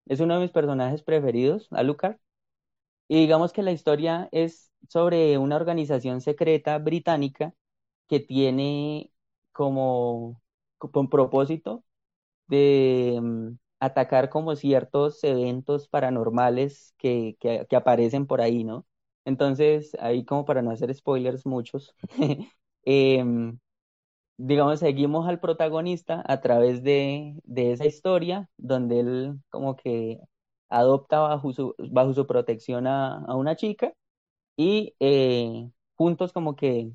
es 0.06 0.20
uno 0.20 0.34
de 0.36 0.40
mis 0.42 0.52
personajes 0.52 1.02
preferidos, 1.04 1.68
Alucard, 1.72 2.18
y 3.08 3.16
digamos 3.20 3.52
que 3.52 3.62
la 3.62 3.72
historia 3.72 4.28
es 4.32 4.70
sobre 4.88 5.38
una 5.38 5.56
organización 5.56 6.20
secreta 6.20 6.78
británica 6.78 7.54
que 8.08 8.20
tiene 8.20 9.12
como 9.52 10.42
con 10.78 11.08
propósito 11.10 11.84
de 12.48 13.18
mm, 13.22 13.50
atacar 13.80 14.28
como 14.30 14.56
ciertos 14.56 15.22
eventos 15.24 15.88
paranormales 15.88 16.94
que, 16.98 17.36
que, 17.40 17.66
que 17.68 17.76
aparecen 17.76 18.26
por 18.26 18.40
ahí, 18.40 18.64
¿no? 18.64 18.86
Entonces, 19.24 19.96
ahí 20.00 20.24
como 20.24 20.44
para 20.44 20.62
no 20.62 20.70
hacer 20.70 20.94
spoilers 20.94 21.46
muchos, 21.46 21.94
em, 22.84 23.58
digamos, 24.36 24.80
seguimos 24.80 25.28
al 25.28 25.40
protagonista 25.40 26.22
a 26.26 26.40
través 26.40 26.82
de, 26.82 27.34
de 27.44 27.72
esa 27.72 27.86
historia 27.86 28.48
donde 28.56 29.00
él 29.00 29.40
como 29.50 29.76
que 29.76 30.20
adopta 30.68 31.20
bajo 31.20 31.52
su, 31.52 31.74
bajo 31.78 32.14
su 32.14 32.26
protección 32.26 32.86
a, 32.86 33.18
a 33.24 33.36
una 33.36 33.56
chica 33.56 33.92
y 34.56 34.94
eh, 35.00 35.70
juntos 35.96 36.32
como 36.32 36.56
que 36.56 36.92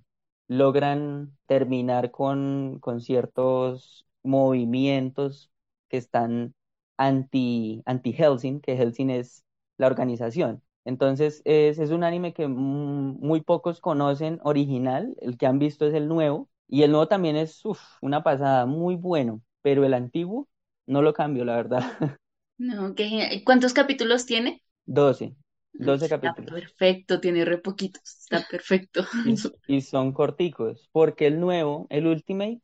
logran 0.47 1.37
terminar 1.47 2.11
con, 2.11 2.79
con 2.81 3.01
ciertos 3.01 4.05
movimientos 4.23 5.51
que 5.89 5.97
están 5.97 6.53
anti, 6.97 7.81
anti 7.85 8.13
Helsing, 8.13 8.61
que 8.61 8.75
Helsing 8.77 9.09
es 9.09 9.43
la 9.77 9.87
organización. 9.87 10.61
Entonces 10.85 11.41
es, 11.45 11.79
es 11.79 11.91
un 11.91 12.03
anime 12.03 12.33
que 12.33 12.47
mm, 12.47 13.19
muy 13.19 13.41
pocos 13.41 13.79
conocen 13.81 14.39
original, 14.43 15.15
el 15.21 15.37
que 15.37 15.47
han 15.47 15.59
visto 15.59 15.85
es 15.87 15.93
el 15.93 16.07
nuevo, 16.07 16.49
y 16.67 16.83
el 16.83 16.91
nuevo 16.91 17.07
también 17.07 17.35
es 17.35 17.63
uf, 17.65 17.79
una 18.01 18.23
pasada, 18.23 18.65
muy 18.65 18.95
bueno, 18.95 19.41
pero 19.61 19.85
el 19.85 19.93
antiguo 19.93 20.47
no 20.85 21.01
lo 21.01 21.13
cambio, 21.13 21.45
la 21.45 21.55
verdad. 21.55 21.81
No, 22.57 22.95
qué. 22.95 23.43
¿Cuántos 23.45 23.73
capítulos 23.73 24.25
tiene? 24.25 24.63
12, 24.85 25.35
12 25.77 26.07
Está 26.07 26.09
capítulos. 26.09 26.53
perfecto, 26.53 27.19
tiene 27.19 27.45
re 27.45 27.57
poquitos, 27.57 28.01
está 28.05 28.41
perfecto. 28.49 29.05
Y, 29.23 29.35
y 29.67 29.81
son 29.81 30.11
corticos, 30.13 30.89
porque 30.91 31.27
el 31.27 31.39
nuevo, 31.39 31.87
el 31.89 32.07
Ultimate, 32.07 32.61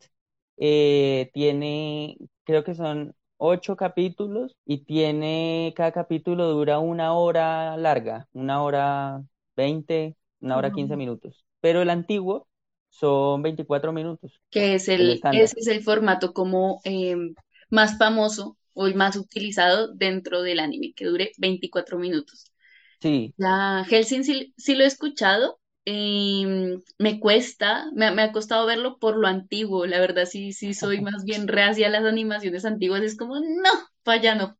eh, 0.57 1.29
tiene, 1.33 2.17
creo 2.43 2.63
que 2.63 2.75
son 2.75 3.15
ocho 3.39 3.77
capítulos 3.77 4.57
y 4.65 4.85
tiene, 4.85 5.73
cada 5.77 5.93
capítulo 5.93 6.47
dura 6.51 6.79
una 6.79 7.13
hora 7.15 7.77
larga, 7.77 8.29
una 8.33 8.63
hora 8.63 9.23
veinte, 9.57 10.17
una 10.41 10.57
hora 10.57 10.71
quince 10.73 10.95
Mm. 10.95 10.97
minutos. 10.97 11.45
Pero 11.61 11.81
el 11.83 11.91
antiguo 11.91 12.49
son 12.89 13.41
24 13.43 13.93
minutos, 13.93 14.41
Que 14.49 14.75
es 14.75 14.87
el 14.89 15.25
ese 15.31 15.59
es 15.59 15.67
el 15.67 15.83
formato 15.83 16.33
como 16.33 16.81
eh, 16.83 17.15
más 17.69 17.97
famoso 17.97 18.57
o 18.73 18.87
el 18.87 18.95
más 18.95 19.15
utilizado 19.15 19.93
dentro 19.93 20.41
del 20.41 20.59
anime, 20.59 20.93
que 20.95 21.05
dure 21.05 21.31
24 21.37 21.99
minutos. 21.99 22.45
Sí, 23.01 23.35
La 23.37 23.85
Hellsing 23.89 24.23
sí, 24.25 24.53
sí 24.57 24.75
lo 24.75 24.83
he 24.85 24.87
escuchado. 24.87 25.58
Em, 25.89 26.81
me 26.97 27.19
cuesta, 27.19 27.85
me, 27.93 28.05
ha 28.07 28.11
me 28.11 28.21
ha 28.23 28.31
costado 28.31 28.65
verlo 28.67 28.99
por 28.99 29.17
lo 29.17 29.27
antiguo. 29.27 29.85
La 29.85 29.99
verdad, 29.99 30.25
sí, 30.25 30.53
sí 30.53 30.73
soy 30.73 31.01
más 31.01 31.23
bien 31.25 31.47
reacia 31.47 31.87
a 31.87 31.89
las 31.89 32.05
animaciones 32.05 32.65
antiguas. 32.65 33.01
Es 33.03 33.17
como, 33.17 33.35
no, 33.39 33.69
allá 34.05 34.35
no. 34.35 34.57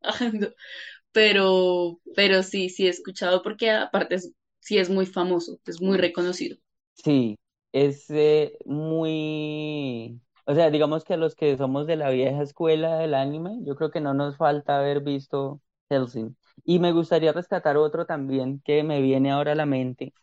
Pero, 1.11 1.99
pero 2.15 2.43
sí, 2.43 2.69
sí 2.69 2.87
he 2.87 2.89
escuchado 2.89 3.43
porque 3.43 3.71
aparte 3.71 4.15
es- 4.15 4.33
sí 4.61 4.77
es 4.79 4.89
muy 4.89 5.05
famoso, 5.07 5.59
es 5.65 5.81
muy 5.81 5.97
reconocido. 5.97 6.57
sí, 6.93 7.37
es 7.71 8.09
eh, 8.09 8.57
muy, 8.65 10.21
o 10.45 10.53
sea, 10.55 10.69
digamos 10.69 11.03
que 11.03 11.13
a 11.13 11.17
los 11.17 11.35
que 11.35 11.57
somos 11.57 11.87
de 11.87 11.95
la 11.95 12.09
vieja 12.09 12.41
escuela 12.41 12.97
del 12.97 13.13
anime, 13.13 13.59
yo 13.63 13.75
creo 13.75 13.91
que 13.91 14.01
no 14.01 14.13
nos 14.13 14.37
falta 14.37 14.77
haber 14.79 15.01
visto 15.01 15.61
Hellsing. 15.89 16.37
Y 16.65 16.79
me 16.79 16.91
gustaría 16.91 17.31
rescatar 17.33 17.77
otro 17.77 18.05
también 18.05 18.61
que 18.63 18.83
me 18.83 19.01
viene 19.01 19.31
ahora 19.31 19.53
a 19.53 19.55
la 19.55 19.65
mente 19.65 20.13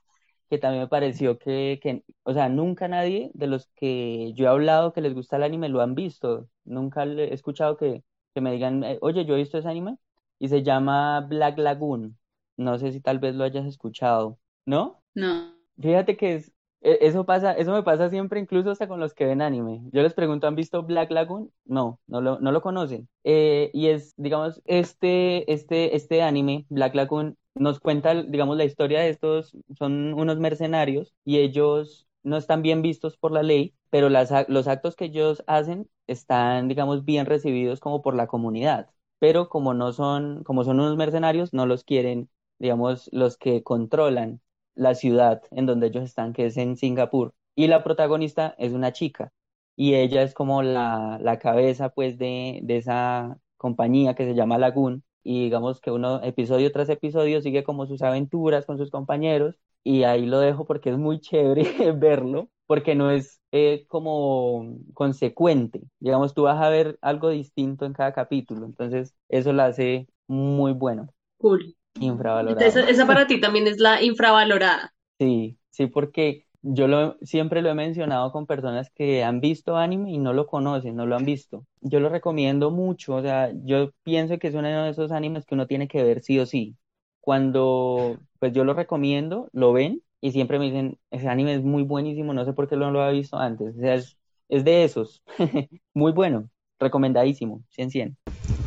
que 0.47 0.59
también 0.59 0.83
me 0.85 0.89
pareció 0.89 1.39
que, 1.39 1.79
que, 1.83 2.05
o 2.25 2.33
sea, 2.35 2.49
nunca 2.49 2.89
nadie 2.89 3.31
de 3.35 3.47
los 3.47 3.69
que 3.77 4.33
yo 4.35 4.45
he 4.47 4.49
hablado 4.49 4.93
que 4.93 5.01
les 5.01 5.15
gusta 5.15 5.37
el 5.37 5.43
anime 5.45 5.69
lo 5.69 5.81
han 5.83 5.95
visto. 5.95 6.49
Nunca 6.65 7.05
he 7.05 7.33
escuchado 7.35 7.77
que, 7.77 8.03
que 8.35 8.41
me 8.41 8.53
digan, 8.53 8.85
eh, 8.85 8.99
oye, 9.03 9.25
yo 9.25 9.35
he 9.35 9.39
visto 9.39 9.59
ese 9.59 9.69
anime 9.69 9.99
y 10.39 10.49
se 10.49 10.63
llama 10.63 11.21
Black 11.23 11.59
Lagoon. 11.59 12.19
No 12.57 12.79
sé 12.79 12.93
si 12.93 13.01
tal 13.01 13.19
vez 13.19 13.35
lo 13.35 13.45
hayas 13.45 13.67
escuchado, 13.67 14.39
¿no? 14.67 15.03
No. 15.17 15.57
Fíjate 15.81 16.17
que 16.17 16.35
es, 16.37 16.53
e- 16.81 16.99
eso 17.03 17.25
pasa, 17.27 17.53
eso 17.53 17.73
me 17.73 17.83
pasa 17.83 18.09
siempre 18.11 18.41
incluso 18.41 18.71
hasta 18.71 18.89
con 18.89 19.01
los 19.01 19.15
que 19.15 19.27
ven 19.27 19.43
anime. 19.43 19.83
Yo 19.93 20.03
les 20.03 20.15
pregunto, 20.15 20.47
¿han 20.47 20.55
visto 20.57 20.83
Black 20.83 21.11
Lagoon? 21.11 21.53
No, 21.65 22.01
no 22.07 22.21
lo, 22.21 22.39
no 22.41 22.53
lo 22.53 22.63
conocen. 22.63 23.09
Eh, 23.25 23.71
y 23.75 23.89
es, 23.89 24.15
digamos, 24.17 24.63
este, 24.67 25.53
este, 25.53 25.97
este 25.97 26.23
anime, 26.23 26.67
Black 26.69 26.95
Lagoon, 26.95 27.37
nos 27.57 27.81
cuenta, 27.81 28.15
digamos, 28.23 28.57
la 28.57 28.65
historia 28.65 29.01
de 29.01 29.11
estos, 29.11 29.57
son 29.79 30.15
unos 30.15 30.39
mercenarios 30.39 31.15
y 31.25 31.39
ellos 31.39 32.07
no 32.23 32.37
están 32.37 32.63
bien 32.63 32.83
vistos 32.83 33.17
por 33.17 33.33
la 33.33 33.43
ley, 33.43 33.75
pero 33.91 34.09
las, 34.09 34.33
los 34.49 34.69
actos 34.69 34.97
que 34.97 35.07
ellos 35.07 35.43
hacen 35.47 35.89
están, 36.07 36.69
digamos, 36.69 37.05
bien 37.05 37.27
recibidos 37.27 37.81
como 37.81 38.03
por 38.03 38.15
la 38.15 38.27
comunidad. 38.27 38.91
Pero 39.19 39.49
como 39.49 39.75
no 39.75 39.93
son, 39.93 40.45
como 40.45 40.65
son 40.65 40.81
unos 40.81 40.97
mercenarios, 40.97 41.53
no 41.55 41.67
los 41.67 41.85
quieren, 41.85 42.29
digamos, 42.59 43.09
los 43.13 43.37
que 43.39 43.63
controlan 43.63 44.41
la 44.75 44.95
ciudad 44.95 45.43
en 45.51 45.67
donde 45.67 45.87
ellos 45.89 46.05
están, 46.05 46.33
que 46.33 46.47
es 46.47 46.57
en 46.57 46.77
Singapur. 46.77 47.35
Y 47.55 47.69
la 47.69 47.83
protagonista 47.85 48.55
es 48.59 48.73
una 48.73 48.93
chica 48.93 49.33
y 49.77 49.95
ella 49.95 50.23
es 50.23 50.35
como 50.35 50.63
la, 50.63 51.19
la 51.21 51.39
cabeza 51.39 51.91
pues 51.91 52.19
de, 52.19 52.61
de 52.63 52.77
esa 52.79 53.39
compañía 53.57 54.15
que 54.15 54.25
se 54.25 54.35
llama 54.35 54.59
Lagoon 54.59 55.03
y 55.27 55.45
digamos 55.45 55.81
que 55.81 55.91
uno 55.91 56.23
episodio 56.23 56.71
tras 56.73 56.89
episodio 56.89 57.41
sigue 57.43 57.65
como 57.65 57.87
sus 57.87 58.03
aventuras 58.03 58.67
con 58.67 58.79
sus 58.79 58.91
compañeros 58.91 59.59
y 59.85 60.05
ahí 60.05 60.27
lo 60.27 60.41
dejo 60.41 60.67
porque 60.67 60.91
es 60.91 60.99
muy 60.99 61.21
chévere 61.21 61.93
verlo 61.93 62.49
porque 62.67 62.95
no 62.95 63.11
es 63.11 63.41
eh, 63.53 63.87
como 63.89 64.79
consecuente. 64.95 65.83
Digamos, 66.01 66.35
tú 66.35 66.43
vas 66.43 66.61
a 66.63 66.69
ver 66.69 66.99
algo 67.03 67.29
distinto 67.31 67.87
en 67.87 67.93
cada 67.93 68.13
capítulo, 68.13 68.67
entonces 68.67 69.15
eso 69.29 69.53
lo 69.53 69.63
hace 69.63 70.09
muy 70.27 70.73
bueno, 70.73 71.09
Cool. 71.39 71.75
infravalorado. 72.01 72.75
Entonces, 72.75 72.89
esa 72.89 73.07
para 73.07 73.27
ti 73.27 73.41
también 73.41 73.67
es 73.67 73.79
la 73.79 74.03
infravalorada. 74.03 74.95
Sí, 75.19 75.59
sí, 75.71 75.87
porque 75.87 76.46
yo 76.69 76.89
lo, 76.89 77.17
siempre 77.23 77.63
lo 77.63 77.71
he 77.71 77.75
mencionado 77.75 78.33
con 78.33 78.47
personas 78.47 78.91
que 78.91 79.23
han 79.23 79.41
visto 79.41 79.77
anime 79.77 80.11
y 80.11 80.19
no 80.19 80.33
lo 80.33 80.47
conocen, 80.47 80.97
no 80.97 81.07
lo 81.07 81.17
han 81.17 81.25
visto. 81.25 81.65
Yo 81.81 82.01
lo 82.01 82.09
recomiendo 82.09 82.73
mucho, 82.73 83.15
o 83.15 83.23
sea, 83.23 83.53
yo 83.65 83.93
pienso 84.03 84.39
que 84.39 84.49
es 84.49 84.55
uno 84.55 84.69
de 84.69 84.91
esos 84.91 85.13
animes 85.13 85.47
que 85.47 85.55
uno 85.55 85.69
tiene 85.69 85.87
que 85.87 86.03
ver 86.03 86.23
sí 86.23 86.41
o 86.41 86.47
sí. 86.47 86.77
Cuando, 87.21 88.19
pues 88.41 88.53
yo 88.53 88.65
lo 88.65 88.75
recomiendo, 88.75 89.49
lo 89.53 89.73
ven 89.73 90.03
y 90.21 90.33
siempre 90.33 90.59
me 90.59 90.65
dicen, 90.65 90.99
ese 91.13 91.29
anime 91.29 91.55
es 91.55 91.63
muy 91.63 91.85
buenísimo, 91.85 92.35
no 92.35 92.45
sé 92.45 92.53
por 92.53 92.69
qué 92.69 92.77
no 92.77 92.91
lo 92.91 93.01
había 93.01 93.21
visto 93.21 93.39
antes. 93.39 93.77
O 93.77 93.81
sea, 93.81 93.95
es, 93.95 94.17
es 94.49 94.65
de 94.65 94.83
esos. 94.83 95.23
Muy 95.95 96.13
bueno, 96.13 96.49
recomendadísimo, 96.81 97.63
100 97.71 97.91
100. 97.91 98.17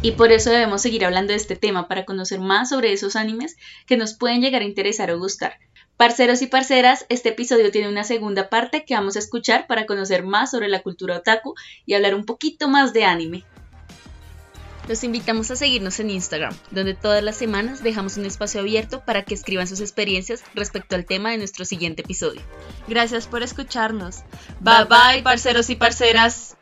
Y 0.01 0.13
por 0.13 0.31
eso 0.31 0.49
debemos 0.51 0.81
seguir 0.81 1.03
hablando 1.03 1.33
de 1.33 1.37
este 1.37 1.57
tema 1.57 1.89
para 1.89 2.05
conocer 2.05 2.39
más 2.39 2.69
sobre 2.69 2.93
esos 2.93 3.17
animes 3.17 3.57
que 3.85 3.97
nos 3.97 4.13
pueden 4.13 4.39
llegar 4.39 4.61
a 4.61 4.65
interesar 4.65 5.11
o 5.11 5.19
gustar. 5.19 5.53
Parceros 5.99 6.41
y 6.41 6.47
parceras, 6.47 7.05
este 7.09 7.27
episodio 7.27 7.71
tiene 7.71 7.89
una 7.89 8.05
segunda 8.05 8.47
parte 8.47 8.85
que 8.85 8.93
vamos 8.93 9.17
a 9.17 9.19
escuchar 9.19 9.67
para 9.67 9.85
conocer 9.85 10.23
más 10.23 10.49
sobre 10.49 10.69
la 10.69 10.81
cultura 10.81 11.17
otaku 11.17 11.55
y 11.85 11.93
hablar 11.93 12.15
un 12.15 12.23
poquito 12.23 12.69
más 12.69 12.93
de 12.93 13.03
anime. 13.03 13.43
Los 14.87 15.03
invitamos 15.03 15.51
a 15.51 15.57
seguirnos 15.57 15.99
en 15.99 16.11
Instagram, 16.11 16.55
donde 16.71 16.93
todas 16.93 17.21
las 17.21 17.35
semanas 17.35 17.83
dejamos 17.83 18.15
un 18.15 18.25
espacio 18.25 18.61
abierto 18.61 19.03
para 19.03 19.25
que 19.25 19.33
escriban 19.33 19.67
sus 19.67 19.81
experiencias 19.81 20.41
respecto 20.55 20.95
al 20.95 21.03
tema 21.03 21.31
de 21.31 21.37
nuestro 21.37 21.65
siguiente 21.65 22.03
episodio. 22.03 22.39
Gracias 22.87 23.27
por 23.27 23.43
escucharnos. 23.43 24.23
Bye 24.61 24.85
bye, 24.85 25.21
parceros 25.21 25.69
y 25.69 25.75
parceras. 25.75 26.55